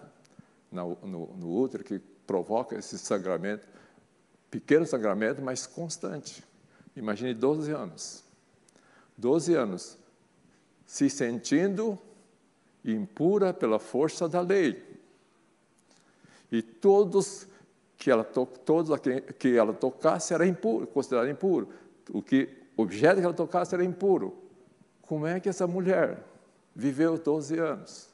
[0.73, 3.67] No, no, útero que provoca esse sangramento,
[4.51, 6.43] pequeno sangramento, mas constante.
[6.97, 8.25] Imagine 12 anos.
[9.17, 9.99] 12 anos
[10.87, 11.99] se sentindo
[12.85, 14.83] impura pela força da lei.
[16.51, 17.47] E todos
[17.97, 18.99] que ela, to, todos
[19.39, 21.69] que ela tocasse era impuro, considerado impuro.
[22.11, 24.37] O que objeto que ela tocasse era impuro.
[25.03, 26.23] Como é que essa mulher
[26.75, 28.09] viveu 12 anos?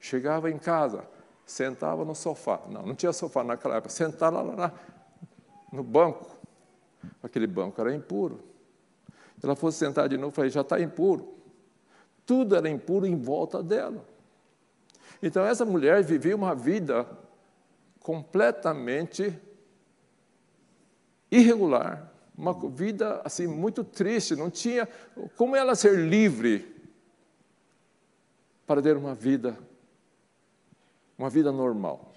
[0.00, 1.04] Chegava em casa,
[1.48, 2.60] sentava no sofá.
[2.68, 3.88] Não, não tinha sofá naquela época.
[3.90, 4.72] Sentava lá na,
[5.72, 6.38] no banco.
[7.22, 8.40] Aquele banco era impuro.
[9.42, 11.34] Ela fosse sentar de novo, falei, já está impuro.
[12.26, 14.04] Tudo era impuro em volta dela.
[15.22, 17.06] Então essa mulher vivia uma vida
[18.00, 19.36] completamente
[21.30, 24.88] irregular, uma vida assim muito triste, não tinha
[25.36, 26.76] como ela ser livre
[28.66, 29.58] para ter uma vida
[31.18, 32.12] uma vida normal.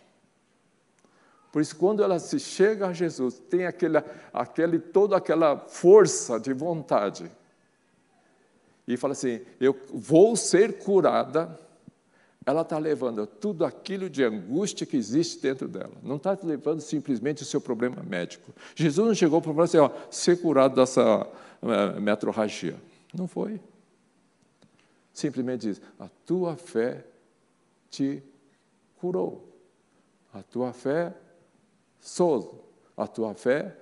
[1.52, 6.54] Por isso, quando ela se chega a Jesus, tem aquele, aquele, toda aquela força de
[6.54, 7.30] vontade.
[8.88, 11.60] E fala assim: Eu vou ser curada.
[12.43, 15.91] Ela está levando tudo aquilo de angústia que existe dentro dela.
[16.02, 18.52] Não está levando simplesmente o seu problema médico.
[18.74, 22.76] Jesus não chegou para falar assim: ó, ser curado dessa uh, metrorragia.
[23.14, 23.60] Não foi.
[25.14, 27.06] Simplesmente diz: A tua fé
[27.89, 28.24] te
[29.02, 29.52] curou.
[30.32, 31.14] A tua fé,
[31.99, 32.64] sozo.
[32.95, 33.76] A tua fé,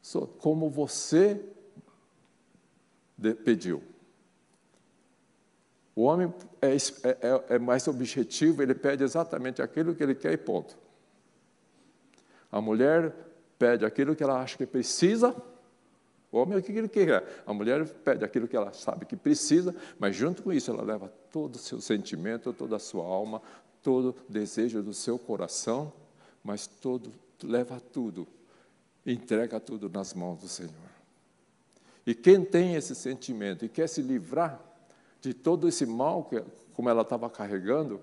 [0.00, 0.28] sozo.
[0.38, 1.44] Como você
[3.44, 3.82] pediu.
[5.94, 6.78] O homem é, é,
[7.20, 10.76] é, é, mais objetivo, ele pede exatamente aquilo que ele quer e ponto.
[12.50, 13.14] A mulher
[13.58, 15.36] pede aquilo que ela acha que precisa,
[16.32, 17.42] o homem é o que quer.
[17.46, 21.12] A mulher pede aquilo que ela sabe que precisa, mas junto com isso ela leva
[21.30, 23.42] todo o seu sentimento, toda a sua alma,
[23.82, 25.92] todo desejo do seu coração,
[26.42, 27.12] mas todo
[27.42, 28.26] leva tudo,
[29.04, 30.72] entrega tudo nas mãos do Senhor.
[32.06, 34.60] E quem tem esse sentimento e quer se livrar
[35.20, 36.42] de todo esse mal que,
[36.74, 38.00] como ela estava carregando,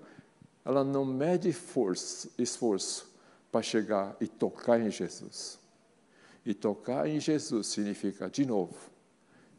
[0.64, 3.10] ela não mede força, esforço
[3.50, 5.58] para chegar e tocar em Jesus.
[6.44, 8.74] E tocar em Jesus significa, de novo,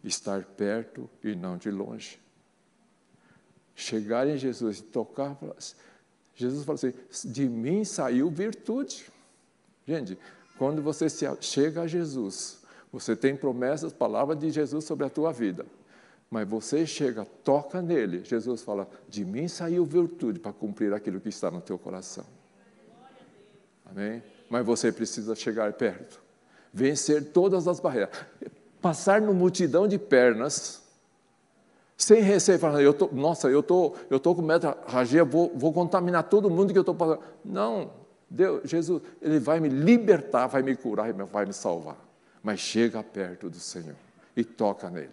[0.03, 2.19] estar perto e não de longe.
[3.75, 5.37] Chegar em Jesus e tocar,
[6.41, 6.93] Jesus fala assim:
[7.31, 9.05] de mim saiu virtude.
[9.87, 10.17] Gente,
[10.57, 11.07] quando você
[11.39, 12.59] chega a Jesus,
[12.91, 15.65] você tem promessas, palavras de Jesus sobre a tua vida.
[16.29, 21.29] Mas você chega, toca nele, Jesus fala: de mim saiu virtude para cumprir aquilo que
[21.29, 22.25] está no teu coração.
[23.85, 24.23] Amém?
[24.49, 26.21] Mas você precisa chegar perto,
[26.73, 28.09] vencer todas as barreiras,
[28.81, 30.80] passar no multidão de pernas,
[32.03, 36.23] sem receio, falando, eu tô, nossa, eu tô, eu tô com metralgia, vou, vou contaminar
[36.23, 37.21] todo mundo que eu estou passando.
[37.45, 37.91] Não,
[38.29, 41.97] Deus, Jesus, Ele vai me libertar, vai me curar e vai me salvar.
[42.41, 43.95] Mas chega perto do Senhor
[44.35, 45.09] e toca nele.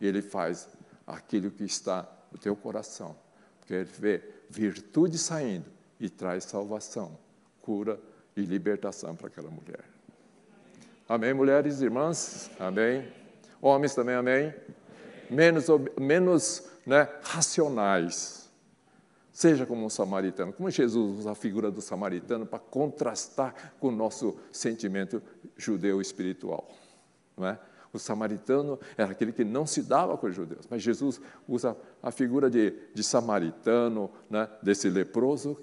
[0.00, 0.68] E Ele faz
[1.06, 3.16] aquilo que está no teu coração.
[3.58, 5.66] Porque Ele vê virtude saindo
[5.98, 7.16] e traz salvação
[7.62, 8.00] cura
[8.36, 9.84] e libertação para aquela mulher.
[11.08, 12.50] Amém, mulheres, irmãs?
[12.58, 13.06] Amém.
[13.60, 14.52] Homens também, amém?
[15.30, 15.66] Menos,
[15.98, 18.50] menos né, racionais.
[19.32, 23.92] Seja como um samaritano, como Jesus usa a figura do samaritano para contrastar com o
[23.92, 25.22] nosso sentimento
[25.56, 26.68] judeu espiritual.
[27.36, 27.58] Não é?
[27.92, 32.10] O samaritano era aquele que não se dava com os judeus, mas Jesus usa a
[32.10, 35.58] figura de, de samaritano, né, desse leproso,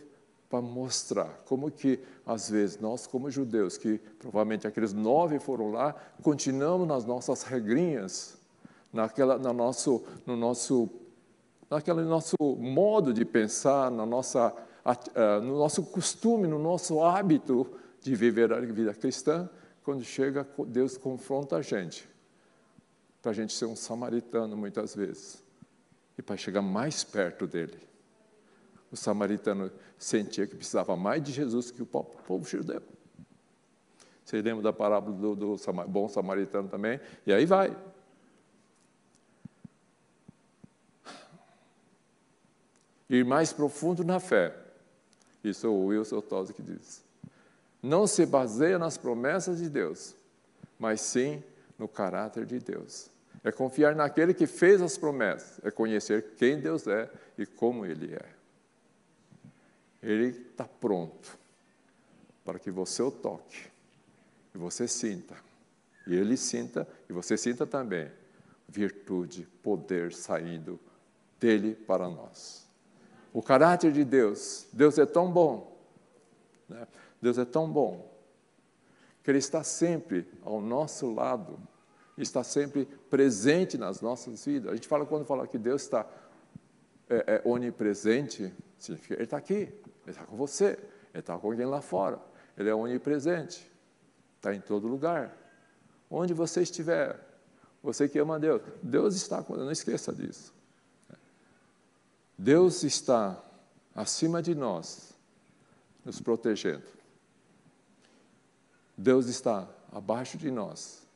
[0.50, 5.94] para mostrar como que, às vezes, nós, como judeus, que provavelmente aqueles nove foram lá,
[6.22, 8.37] continuamos nas nossas regrinhas,
[8.98, 10.90] naquela, no, nosso, no, nosso,
[11.70, 14.54] naquele nosso modo de pensar, na nossa,
[14.86, 17.68] uh, no nosso costume, no nosso hábito
[18.02, 19.50] de viver a vida cristã,
[19.84, 22.10] quando chega, Deus confronta a gente,
[23.22, 25.44] para a gente ser um samaritano muitas vezes,
[26.18, 27.88] e para chegar mais perto dele
[28.92, 32.82] o samaritano sentia que precisava mais de Jesus que o povo judeu.
[34.24, 35.56] Vocês lembram da parábola do, do
[35.88, 37.00] bom samaritano também?
[37.26, 37.76] E aí vai.
[43.10, 44.54] Ir mais profundo na fé.
[45.44, 47.04] Isso é o Wilson Tosi que diz.
[47.82, 50.16] Não se baseia nas promessas de Deus,
[50.80, 51.44] mas sim
[51.78, 53.10] no caráter de Deus.
[53.44, 58.14] É confiar naquele que fez as promessas, é conhecer quem Deus é e como Ele
[58.14, 58.26] é.
[60.02, 61.38] Ele está pronto
[62.44, 63.68] para que você o toque
[64.54, 65.36] e você sinta.
[66.06, 68.10] E ele sinta e você sinta também
[68.68, 70.80] virtude, poder saindo
[71.40, 72.67] dele para nós.
[73.34, 75.78] O caráter de Deus, Deus é tão bom,
[76.68, 76.88] né?
[77.22, 78.12] Deus é tão bom,
[79.24, 81.60] que Ele está sempre ao nosso lado,
[82.18, 84.72] está sempre presente nas nossas vidas.
[84.72, 86.06] A gente fala, quando fala que Deus está
[87.10, 89.74] é, é onipresente, significa Ele está aqui,
[90.08, 90.78] ele está com você,
[91.14, 92.20] ele está com alguém lá fora.
[92.58, 93.70] Ele é onipresente,
[94.38, 95.36] está em todo lugar.
[96.10, 97.20] Onde você estiver,
[97.84, 100.54] você que ama Deus, Deus está com não esqueça disso.
[102.38, 103.42] Deus está
[103.96, 105.14] acima de nós,
[106.06, 106.86] nos protegendo.
[108.96, 111.08] Deus está abaixo de nós,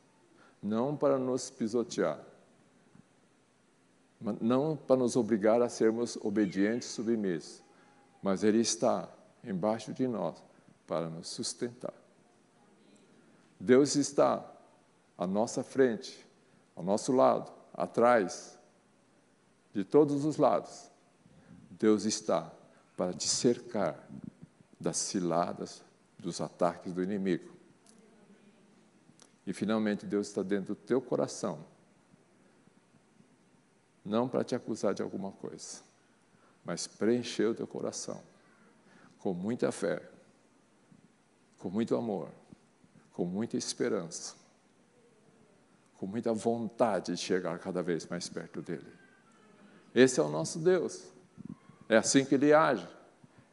[0.62, 2.18] não para nos pisotear,
[4.40, 7.62] não para nos obrigar a sermos obedientes, submissos,
[8.22, 9.08] mas Ele está
[9.44, 10.42] embaixo de nós
[10.86, 11.94] para nos sustentar.
[13.58, 14.44] Deus está
[15.16, 16.26] à nossa frente,
[16.74, 18.58] ao nosso lado, atrás,
[19.72, 20.91] de todos os lados.
[21.82, 22.50] Deus está
[22.96, 24.08] para te cercar
[24.80, 25.82] das ciladas,
[26.18, 27.52] dos ataques do inimigo.
[29.46, 31.66] E finalmente Deus está dentro do teu coração,
[34.02, 35.92] não para te acusar de alguma coisa
[36.64, 38.22] mas preencher o teu coração
[39.18, 40.02] com muita fé,
[41.58, 42.28] com muito amor,
[43.12, 44.34] com muita esperança,
[45.96, 48.92] com muita vontade de chegar cada vez mais perto dele.
[49.94, 51.04] Esse é o nosso Deus.
[51.92, 52.88] É assim que ele age.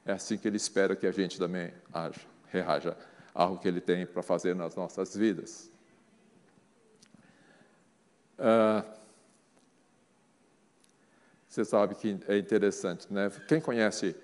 [0.06, 2.96] É assim que ele espera que a gente também haja, reaja
[3.34, 5.70] algo que ele tem para fazer nas nossas vidas.
[8.40, 8.82] Uh,
[11.50, 13.30] você sabe que é interessante, né?
[13.46, 14.16] Quem conhece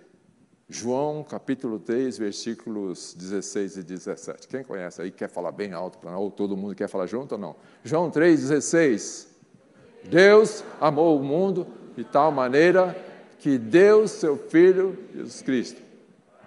[0.70, 4.48] João capítulo 3, versículos 16 e 17?
[4.48, 7.58] Quem conhece aí, quer falar bem alto, ou todo mundo quer falar junto ou não?
[7.84, 9.28] João 3, 16.
[10.06, 12.96] Deus amou o mundo de tal maneira
[13.46, 15.80] que deu seu Filho, Jesus Cristo,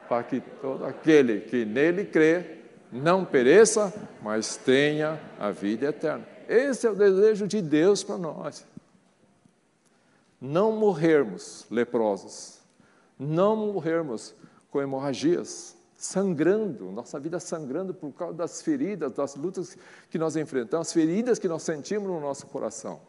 [0.09, 2.59] para que todo aquele que nele crê
[2.91, 6.27] não pereça, mas tenha a vida eterna.
[6.49, 8.67] Esse é o desejo de Deus para nós.
[10.41, 12.59] Não morrermos leprosos,
[13.17, 14.35] não morrermos
[14.69, 19.79] com hemorragias, sangrando, nossa vida sangrando por causa das feridas, das lutas
[20.11, 23.01] que nós enfrentamos, as feridas que nós sentimos no nosso coração.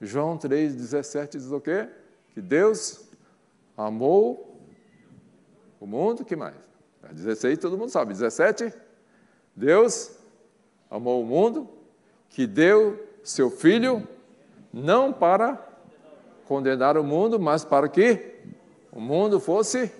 [0.00, 1.88] João 3,17 diz o quê?
[2.32, 3.04] Que Deus
[3.76, 4.58] amou
[5.78, 6.54] o mundo, que mais?
[7.10, 8.12] 16 todo mundo sabe.
[8.12, 8.72] 17,
[9.54, 10.16] Deus
[10.90, 11.68] amou o mundo,
[12.28, 14.06] que deu seu Filho,
[14.72, 15.68] não para
[16.46, 18.40] condenar o mundo, mas para que
[18.90, 19.92] o mundo fosse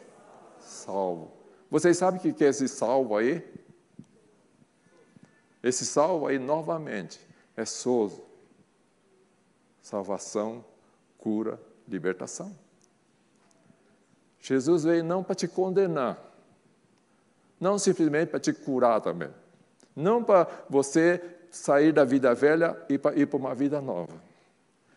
[0.58, 1.30] salvo.
[1.70, 3.42] Vocês sabem o que é esse salvo aí?
[5.62, 7.20] Esse salvo aí, novamente,
[7.56, 8.22] é sozo.
[9.80, 10.64] Salvação,
[11.18, 11.60] cura,
[11.92, 12.56] libertação.
[14.40, 16.18] Jesus veio não para te condenar,
[17.60, 19.30] não simplesmente para te curar também,
[19.94, 24.20] não para você sair da vida velha e para ir para uma vida nova,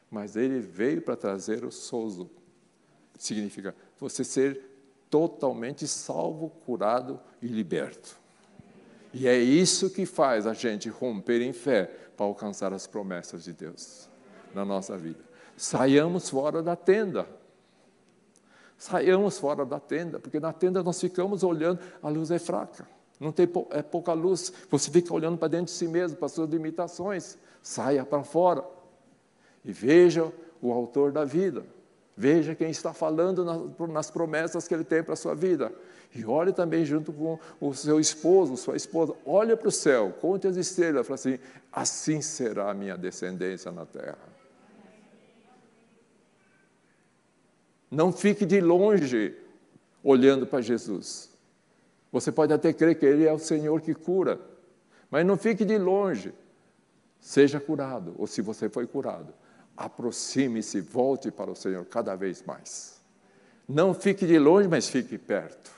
[0.09, 2.29] mas ele veio para trazer o sozo.
[3.19, 4.61] Significa você ser
[5.09, 8.17] totalmente salvo, curado e liberto.
[9.13, 11.85] E é isso que faz a gente romper em fé
[12.17, 14.09] para alcançar as promessas de Deus
[14.53, 15.34] na nossa vida.
[15.57, 17.27] Saiamos fora da tenda.
[18.77, 22.85] Saiamos fora da tenda, porque na tenda nós ficamos olhando, a luz é fraca,
[23.19, 24.51] não tem é pouca luz.
[24.69, 27.37] Você fica olhando para dentro de si mesmo, para suas limitações.
[27.61, 28.63] Saia para fora
[29.63, 30.31] e veja
[30.61, 31.65] o autor da vida.
[32.17, 33.43] Veja quem está falando
[33.87, 35.71] nas promessas que ele tem para a sua vida.
[36.13, 39.13] E olhe também junto com o seu esposo, sua esposa.
[39.25, 41.07] Olhe para o céu, conte as estrelas.
[41.07, 41.39] Fala assim:
[41.71, 44.34] assim será a minha descendência na terra.
[47.95, 49.33] Não fique de longe
[50.03, 51.29] olhando para Jesus.
[52.11, 54.37] Você pode até crer que Ele é o Senhor que cura,
[55.09, 56.33] mas não fique de longe.
[57.21, 59.33] Seja curado, ou se você foi curado,
[59.77, 62.99] aproxime-se, volte para o Senhor cada vez mais.
[63.65, 65.71] Não fique de longe, mas fique perto.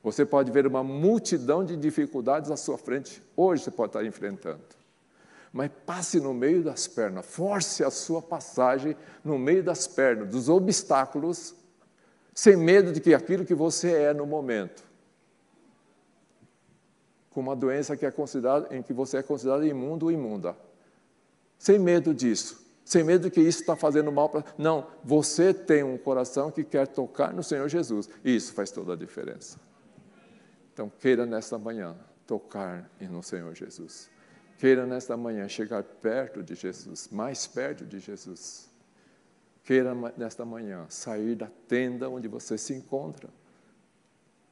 [0.00, 4.81] Você pode ver uma multidão de dificuldades à sua frente, hoje você pode estar enfrentando.
[5.52, 10.48] Mas passe no meio das pernas, force a sua passagem no meio das pernas, dos
[10.48, 11.54] obstáculos,
[12.34, 14.82] sem medo de que aquilo que você é no momento,
[17.28, 20.56] com uma doença que é considerada, em que você é considerado imundo ou imunda,
[21.58, 24.44] sem medo disso, sem medo que isso está fazendo mal para.
[24.56, 28.94] Não, você tem um coração que quer tocar no Senhor Jesus, e isso faz toda
[28.94, 29.60] a diferença.
[30.72, 31.94] Então, queira nesta manhã
[32.26, 34.11] tocar no Senhor Jesus.
[34.62, 38.70] Queira nesta manhã chegar perto de Jesus, mais perto de Jesus.
[39.64, 43.28] Queira nesta manhã sair da tenda onde você se encontra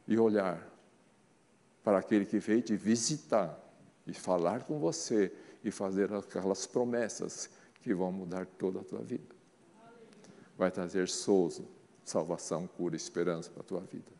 [0.09, 0.69] e olhar
[1.85, 3.57] para aquele que veio te visitar
[4.05, 5.33] e falar com você
[5.63, 7.49] e fazer aquelas promessas
[7.81, 9.33] que vão mudar toda a tua vida.
[10.59, 11.69] Vai trazer souzo,
[12.05, 14.11] salvação, cura, esperança para a tua vida.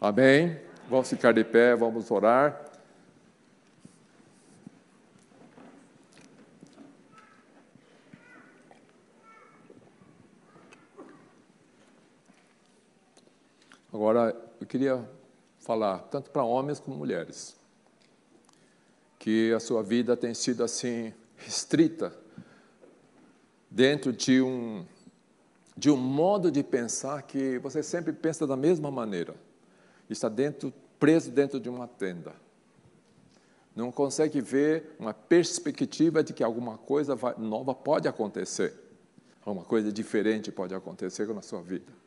[0.00, 0.56] Amém?
[0.88, 2.71] Vamos ficar de pé, vamos orar.
[14.02, 15.08] Agora, eu queria
[15.60, 17.56] falar tanto para homens como mulheres
[19.16, 22.12] que a sua vida tem sido assim restrita
[23.70, 24.84] dentro de um
[25.76, 29.36] de um modo de pensar que você sempre pensa da mesma maneira.
[30.10, 32.34] Está dentro preso dentro de uma tenda.
[33.72, 38.74] Não consegue ver uma perspectiva de que alguma coisa nova pode acontecer.
[39.44, 42.02] Alguma coisa diferente pode acontecer na sua vida.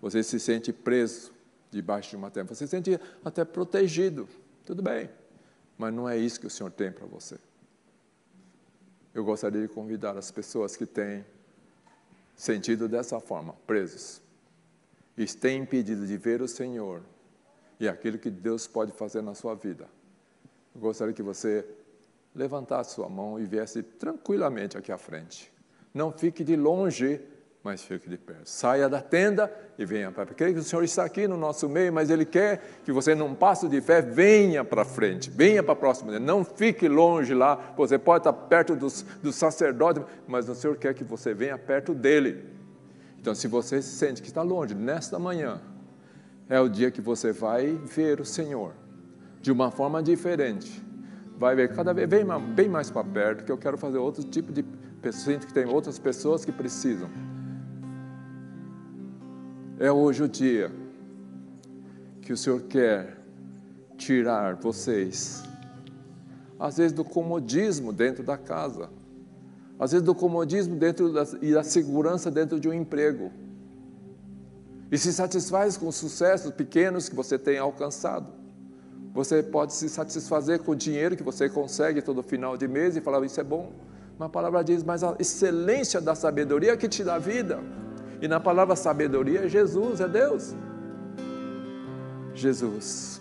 [0.00, 1.32] Você se sente preso
[1.70, 2.54] debaixo de uma tenda.
[2.54, 4.28] Você se sente até protegido.
[4.64, 5.10] Tudo bem.
[5.76, 7.36] Mas não é isso que o Senhor tem para você.
[9.14, 11.24] Eu gostaria de convidar as pessoas que têm
[12.36, 14.20] sentido dessa forma, presos,
[15.16, 17.02] e têm impedido de ver o Senhor
[17.80, 19.88] e aquilo que Deus pode fazer na sua vida.
[20.74, 21.66] Eu gostaria que você
[22.34, 25.52] levantasse sua mão e viesse tranquilamente aqui à frente.
[25.92, 27.20] Não fique de longe
[27.62, 28.34] mas fique de pé.
[28.44, 31.92] Saia da tenda e venha para Creio que o Senhor está aqui no nosso meio,
[31.92, 35.76] mas Ele quer que você, num passo de fé, venha para frente, venha para a
[35.76, 36.18] próxima.
[36.18, 37.74] Não fique longe lá.
[37.76, 41.94] Você pode estar perto dos, dos sacerdotes, mas o Senhor quer que você venha perto
[41.94, 42.44] dele.
[43.20, 45.60] Então, se você se sente que está longe, nesta manhã,
[46.48, 48.72] é o dia que você vai ver o Senhor
[49.40, 50.82] de uma forma diferente.
[51.36, 54.52] Vai ver cada vez bem, bem mais para perto, que eu quero fazer outro tipo
[54.52, 54.62] de
[55.02, 57.08] pessoas, que tem outras pessoas que precisam
[59.80, 60.72] é hoje o dia
[62.20, 63.16] que o Senhor quer
[63.96, 65.42] tirar vocês,
[66.58, 68.90] às vezes do comodismo dentro da casa,
[69.78, 73.30] às vezes do comodismo dentro da, e da segurança dentro de um emprego.
[74.90, 78.32] E se satisfaz com os sucessos pequenos que você tem alcançado.
[79.14, 83.00] Você pode se satisfazer com o dinheiro que você consegue todo final de mês e
[83.00, 83.72] falar: Isso é bom.
[84.18, 87.60] Mas a palavra diz: Mas a excelência da sabedoria que te dá vida.
[88.20, 90.54] E na palavra sabedoria é Jesus, é Deus.
[92.34, 93.20] Jesus.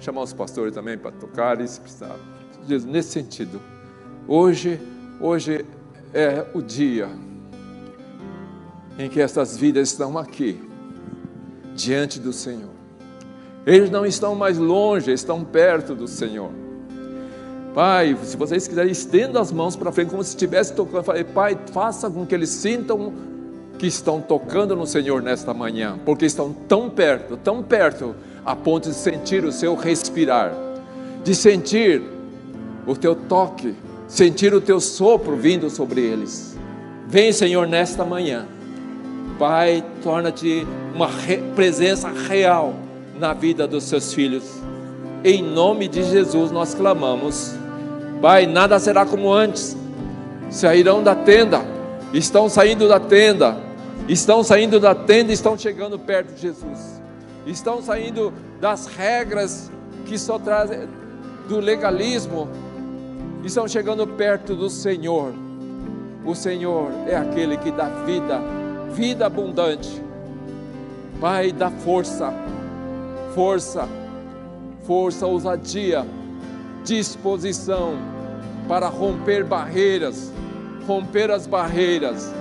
[0.00, 2.16] Chamar os pastores também para tocar, se precisar.
[2.86, 3.60] Nesse sentido,
[4.26, 4.80] hoje,
[5.20, 5.64] hoje
[6.12, 7.08] é o dia
[8.98, 10.60] em que essas vidas estão aqui,
[11.74, 12.70] diante do Senhor.
[13.64, 16.50] Eles não estão mais longe, estão perto do Senhor.
[17.74, 21.04] Pai, se vocês quiserem, estenda as mãos para frente, como se estivesse tocando.
[21.04, 23.12] Falei, Pai, faça com que eles sintam
[23.78, 28.14] que estão tocando no Senhor nesta manhã, porque estão tão perto, tão perto,
[28.44, 30.52] a ponto de sentir o seu respirar,
[31.22, 32.02] de sentir
[32.86, 33.74] o teu toque,
[34.06, 36.58] sentir o teu sopro vindo sobre eles.
[37.06, 38.46] Vem, Senhor, nesta manhã.
[39.38, 42.74] Pai, torna-te uma re presença real
[43.18, 44.44] na vida dos seus filhos.
[45.22, 47.54] Em nome de Jesus nós clamamos.
[48.20, 49.76] Pai, nada será como antes.
[50.50, 51.60] Sairão da tenda,
[52.12, 53.67] estão saindo da tenda,
[54.06, 57.00] estão saindo da tenda, estão chegando perto de Jesus.
[57.46, 59.70] Estão saindo das regras
[60.04, 60.88] que só trazem
[61.48, 62.48] do legalismo,
[63.44, 65.32] estão chegando perto do Senhor.
[66.24, 68.40] O Senhor é aquele que dá vida,
[68.92, 70.02] vida abundante.
[71.20, 72.32] Pai, dá força
[73.38, 73.88] força,
[74.84, 76.04] força, ousadia,
[76.84, 77.94] disposição
[78.66, 80.32] para romper barreiras,
[80.88, 82.32] romper as barreiras,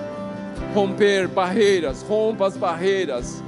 [0.77, 3.43] romper barreiras, rompa as barreiras,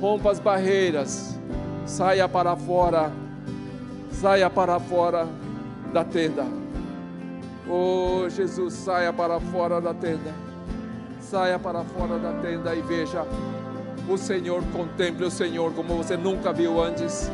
[0.00, 1.38] rompa as barreiras,
[1.84, 3.12] saia para fora,
[4.10, 5.28] saia para fora
[5.92, 6.46] da tenda.
[7.68, 10.32] Oh Jesus, saia para fora da tenda,
[11.20, 13.26] saia para fora da tenda e veja
[14.08, 17.30] o Senhor, contemple o Senhor como você nunca viu antes.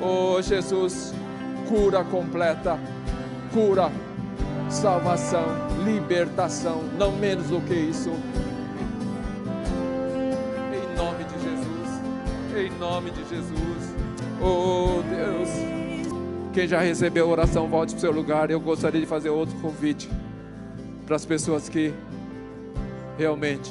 [0.00, 1.12] Oh Jesus,
[1.68, 2.78] cura completa,
[3.52, 3.92] cura,
[4.70, 5.44] salvação,
[5.84, 8.10] libertação, não menos do que isso.
[10.72, 12.00] Em nome de Jesus,
[12.56, 13.94] em nome de Jesus.
[14.40, 15.48] Oh Deus,
[16.54, 18.50] quem já recebeu a oração, volte para o seu lugar.
[18.50, 20.08] Eu gostaria de fazer outro convite
[21.04, 21.92] para as pessoas que
[23.18, 23.70] realmente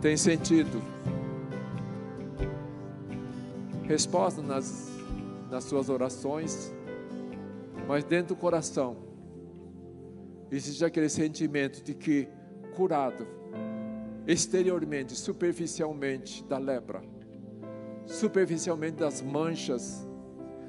[0.00, 0.82] tem sentido.
[3.84, 4.90] Resposta nas,
[5.50, 6.73] nas suas orações,
[7.86, 8.96] mas dentro do coração
[10.50, 12.28] existe aquele sentimento de que
[12.74, 13.26] curado,
[14.26, 17.02] exteriormente, superficialmente da lepra,
[18.06, 20.08] superficialmente das manchas,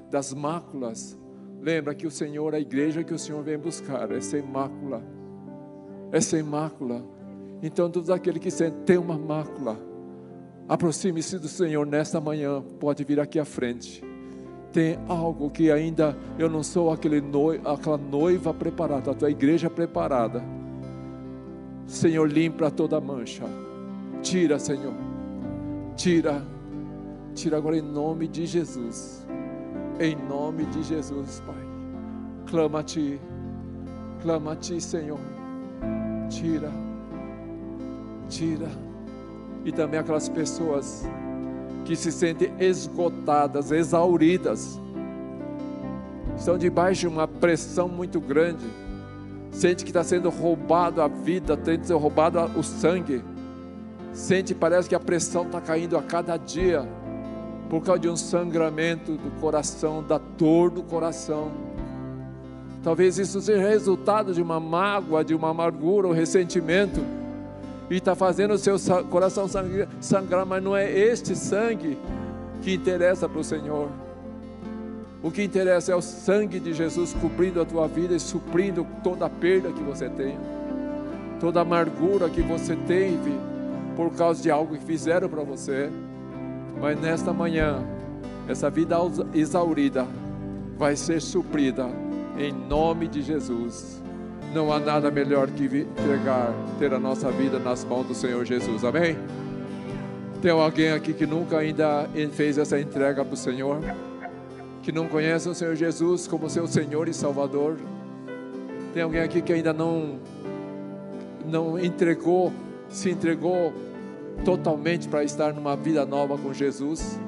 [0.09, 1.17] das máculas.
[1.61, 5.03] Lembra que o Senhor, a igreja que o Senhor vem buscar, é sem mácula,
[6.11, 7.15] é sem mácula
[7.65, 9.75] então, todos aqueles que tem uma mácula,
[10.69, 14.03] aproxime-se do Senhor nesta manhã, pode vir aqui à frente.
[14.75, 17.23] Tem algo que ainda eu não sou aquele
[17.63, 20.43] aquela noiva preparada, a tua igreja preparada.
[21.87, 23.45] Senhor, limpa toda mancha.
[24.21, 24.93] Tira, Senhor.
[25.95, 26.43] Tira.
[27.33, 29.25] Tira agora em nome de Jesus.
[29.97, 31.65] Em nome de Jesus, Pai.
[32.45, 33.17] Clama a Ti.
[34.21, 35.21] Clama a Ti, Senhor.
[36.29, 36.69] Tira
[38.27, 38.67] tira.
[39.63, 41.05] E também aquelas pessoas
[41.85, 44.81] que se sentem esgotadas, exauridas,
[46.35, 48.65] estão debaixo de uma pressão muito grande,
[49.51, 53.23] sente que está sendo roubado a vida, tem ser roubado o sangue,
[54.11, 56.85] sente, parece que a pressão está caindo a cada dia,
[57.69, 61.51] por causa de um sangramento do coração, da dor do coração.
[62.83, 67.01] Talvez isso seja resultado de uma mágoa, de uma amargura, um ressentimento
[67.89, 68.77] e está fazendo o seu
[69.09, 69.47] coração
[69.99, 71.97] sangrar, mas não é este sangue
[72.61, 73.89] que interessa para o Senhor.
[75.21, 79.25] O que interessa é o sangue de Jesus cobrindo a tua vida e suprindo toda
[79.25, 80.37] a perda que você tem,
[81.39, 83.33] toda a amargura que você teve
[83.95, 85.89] por causa de algo que fizeram para você.
[86.79, 87.83] Mas nesta manhã,
[88.47, 88.97] essa vida
[89.33, 90.05] exaurida
[90.77, 91.87] vai ser suprida
[92.37, 94.04] em nome de Jesus.
[94.55, 98.85] Não há nada melhor que entregar, ter a nossa vida nas mãos do Senhor Jesus.
[98.85, 99.17] Amém?
[100.41, 103.81] Tem alguém aqui que nunca ainda fez essa entrega para o Senhor?
[104.81, 107.75] Que não conhece o Senhor Jesus como seu Senhor e Salvador?
[108.93, 110.19] Tem alguém aqui que ainda não
[111.45, 112.53] não entregou,
[112.87, 113.73] se entregou
[114.45, 117.19] totalmente para estar numa vida nova com Jesus.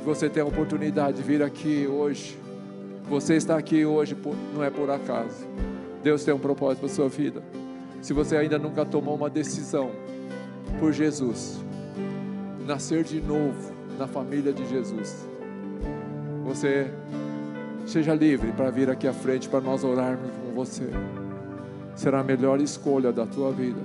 [0.00, 2.45] Que você tenha a oportunidade de vir aqui hoje.
[3.08, 4.16] Você está aqui hoje
[4.52, 5.46] não é por acaso.
[6.02, 7.42] Deus tem um propósito para a sua vida.
[8.02, 9.90] Se você ainda nunca tomou uma decisão
[10.80, 11.58] por Jesus,
[12.66, 15.26] nascer de novo na família de Jesus,
[16.44, 16.90] você
[17.86, 20.90] seja livre para vir aqui à frente para nós orarmos com você.
[21.94, 23.80] Será a melhor escolha da tua vida.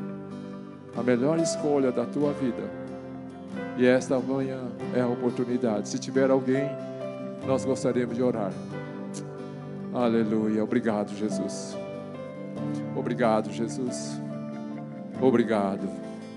[0.97, 2.69] A melhor escolha da tua vida.
[3.77, 4.59] E esta manhã
[4.95, 5.89] é a oportunidade.
[5.89, 6.69] Se tiver alguém,
[7.45, 8.51] nós gostaríamos de orar.
[9.93, 10.63] Aleluia.
[10.63, 11.77] Obrigado, Jesus.
[12.95, 14.21] Obrigado, Jesus.
[15.21, 15.87] Obrigado.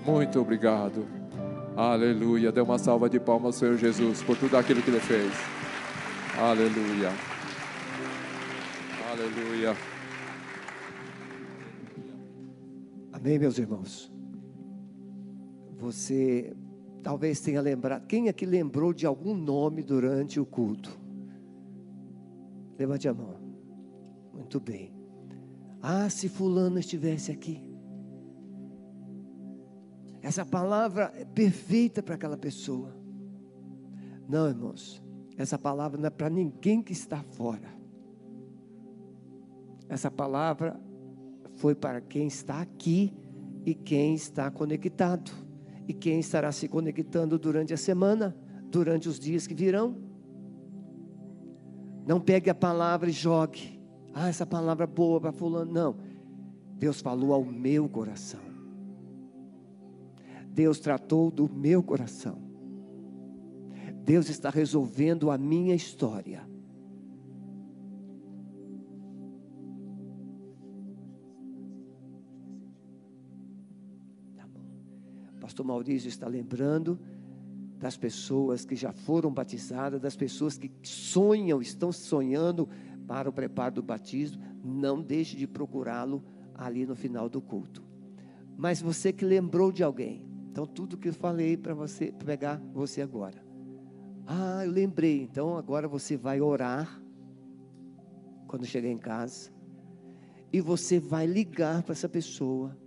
[0.05, 1.05] Muito obrigado.
[1.75, 2.51] Aleluia.
[2.51, 5.31] Dê uma salva de palmas ao Senhor Jesus por tudo aquilo que Ele fez.
[6.37, 7.11] Aleluia.
[9.11, 9.75] Aleluia.
[13.13, 14.11] Amém, meus irmãos.
[15.77, 16.53] Você
[17.01, 18.05] talvez tenha lembrado.
[18.05, 20.99] Quem aqui lembrou de algum nome durante o culto?
[22.77, 23.44] Levante a mão.
[24.35, 24.93] Muito bem.
[25.81, 27.63] Ah, se Fulano estivesse aqui.
[30.21, 32.95] Essa palavra é perfeita para aquela pessoa.
[34.27, 35.01] Não, irmãos.
[35.37, 37.69] Essa palavra não é para ninguém que está fora.
[39.87, 40.79] Essa palavra
[41.55, 43.13] foi para quem está aqui
[43.65, 45.31] e quem está conectado.
[45.87, 48.35] E quem estará se conectando durante a semana,
[48.71, 49.95] durante os dias que virão.
[52.07, 53.74] Não pegue a palavra e jogue.
[54.17, 55.69] Ah, essa palavra boa para fulano.
[55.73, 55.97] Não.
[56.77, 58.39] Deus falou ao meu coração.
[60.47, 62.41] Deus tratou do meu coração.
[64.05, 66.47] Deus está resolvendo a minha história.
[74.37, 74.63] Tá bom.
[75.41, 76.97] Pastor Maurício está lembrando
[77.77, 82.69] das pessoas que já foram batizadas, das pessoas que sonham, estão sonhando
[83.07, 84.41] para o preparo do batismo.
[84.63, 86.23] Não deixe de procurá-lo
[86.53, 87.83] ali no final do culto.
[88.57, 93.01] Mas você que lembrou de alguém, então tudo que eu falei para você pegar você
[93.01, 93.43] agora.
[94.25, 95.23] Ah, eu lembrei.
[95.23, 97.01] Então agora você vai orar
[98.47, 99.51] quando chegar em casa.
[100.51, 102.77] E você vai ligar para essa pessoa.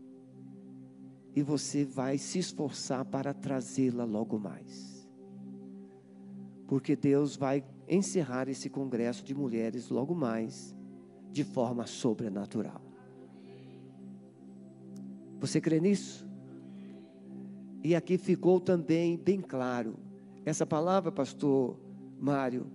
[1.36, 4.97] E você vai se esforçar para trazê-la logo mais.
[6.68, 10.76] Porque Deus vai encerrar esse congresso de mulheres logo mais,
[11.32, 12.80] de forma sobrenatural.
[15.40, 16.28] Você crê nisso?
[17.82, 19.96] E aqui ficou também bem claro
[20.44, 21.78] essa palavra, pastor
[22.18, 22.66] Mário,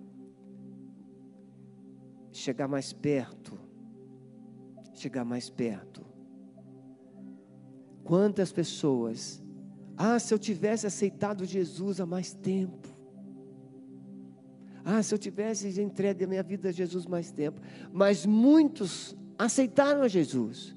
[2.32, 3.58] chegar mais perto,
[4.94, 6.04] chegar mais perto.
[8.02, 9.42] Quantas pessoas,
[9.96, 12.93] ah, se eu tivesse aceitado Jesus há mais tempo.
[14.84, 17.60] Ah, se eu tivesse entregue a minha vida a Jesus mais tempo.
[17.92, 20.76] Mas muitos aceitaram a Jesus,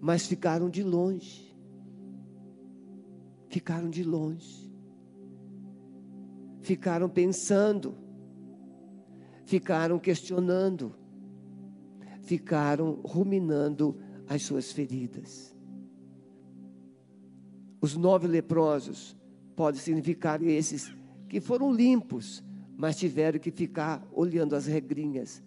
[0.00, 1.48] mas ficaram de longe.
[3.48, 4.70] Ficaram de longe
[6.60, 7.96] ficaram pensando,
[9.44, 10.94] ficaram questionando,
[12.22, 13.98] ficaram ruminando
[14.28, 15.54] as suas feridas.
[17.80, 19.16] Os nove leprosos
[19.56, 20.94] podem significar esses
[21.28, 22.44] que foram limpos,
[22.80, 25.42] mas tiveram que ficar olhando as regrinhas.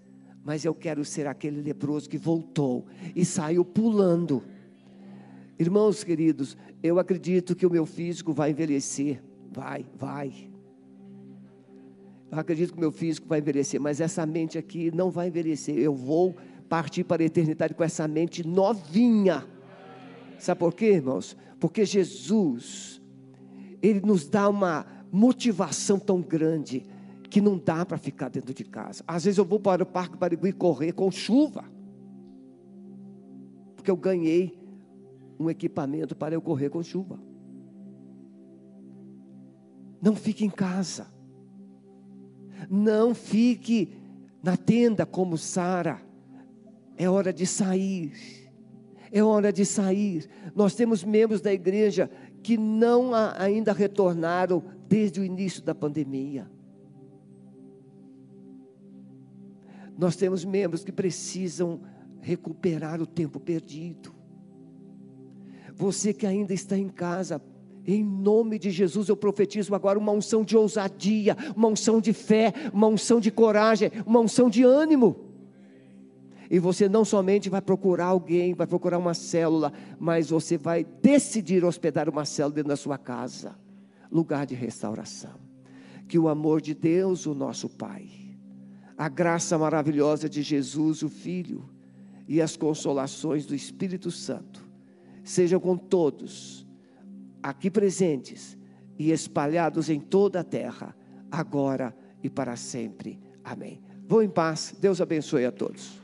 [0.46, 2.86] Mas eu quero ser aquele leproso que voltou
[3.16, 4.44] e saiu pulando.
[5.58, 9.20] Irmãos queridos, eu acredito que o meu físico vai envelhecer.
[9.52, 10.32] Vai, vai.
[12.32, 15.76] Eu acredito que meu físico vai envelhecer, mas essa mente aqui não vai envelhecer.
[15.76, 16.36] Eu vou
[16.70, 19.44] partir para a eternidade com essa mente novinha.
[20.38, 21.36] Sabe por quê, irmãos?
[21.60, 23.02] Porque Jesus,
[23.82, 26.93] Ele nos dá uma motivação tão grande
[27.34, 29.04] que não dá para ficar dentro de casa.
[29.08, 31.66] Às vezes eu vou para o Parque Barigui correr com chuva,
[33.76, 34.56] porque eu ganhei
[35.40, 37.20] um equipamento para eu correr com chuva.
[40.00, 41.08] Não fique em casa.
[42.70, 43.98] Não fique
[44.44, 46.00] na tenda como Sara.
[46.96, 48.14] É hora de sair.
[49.12, 50.30] É hora de sair.
[50.56, 52.12] Nós temos membros da igreja
[52.44, 56.53] que não ainda retornaram desde o início da pandemia.
[59.98, 61.82] Nós temos membros que precisam
[62.22, 64.14] recuperar o tempo perdido.
[65.76, 67.42] Você que ainda está em casa,
[67.86, 72.54] em nome de Jesus, eu profetizo agora uma unção de ousadia, uma unção de fé,
[72.72, 75.32] uma unção de coragem, uma unção de ânimo.
[76.50, 81.66] E você não somente vai procurar alguém, vai procurar uma célula, mas você vai decidir
[81.66, 83.56] hospedar uma célula dentro da sua casa
[84.12, 85.42] lugar de restauração.
[86.08, 88.08] Que o amor de Deus, o nosso Pai,
[88.98, 91.70] a graça maravilhosa de Jesus, o Filho,
[92.28, 94.64] e as consolações do Espírito Santo
[95.24, 96.66] sejam com todos
[97.42, 98.58] aqui presentes
[98.98, 100.96] e espalhados em toda a terra,
[101.32, 103.20] agora e para sempre.
[103.44, 103.82] Amém.
[104.08, 104.76] Vou em paz.
[104.80, 106.03] Deus abençoe a todos.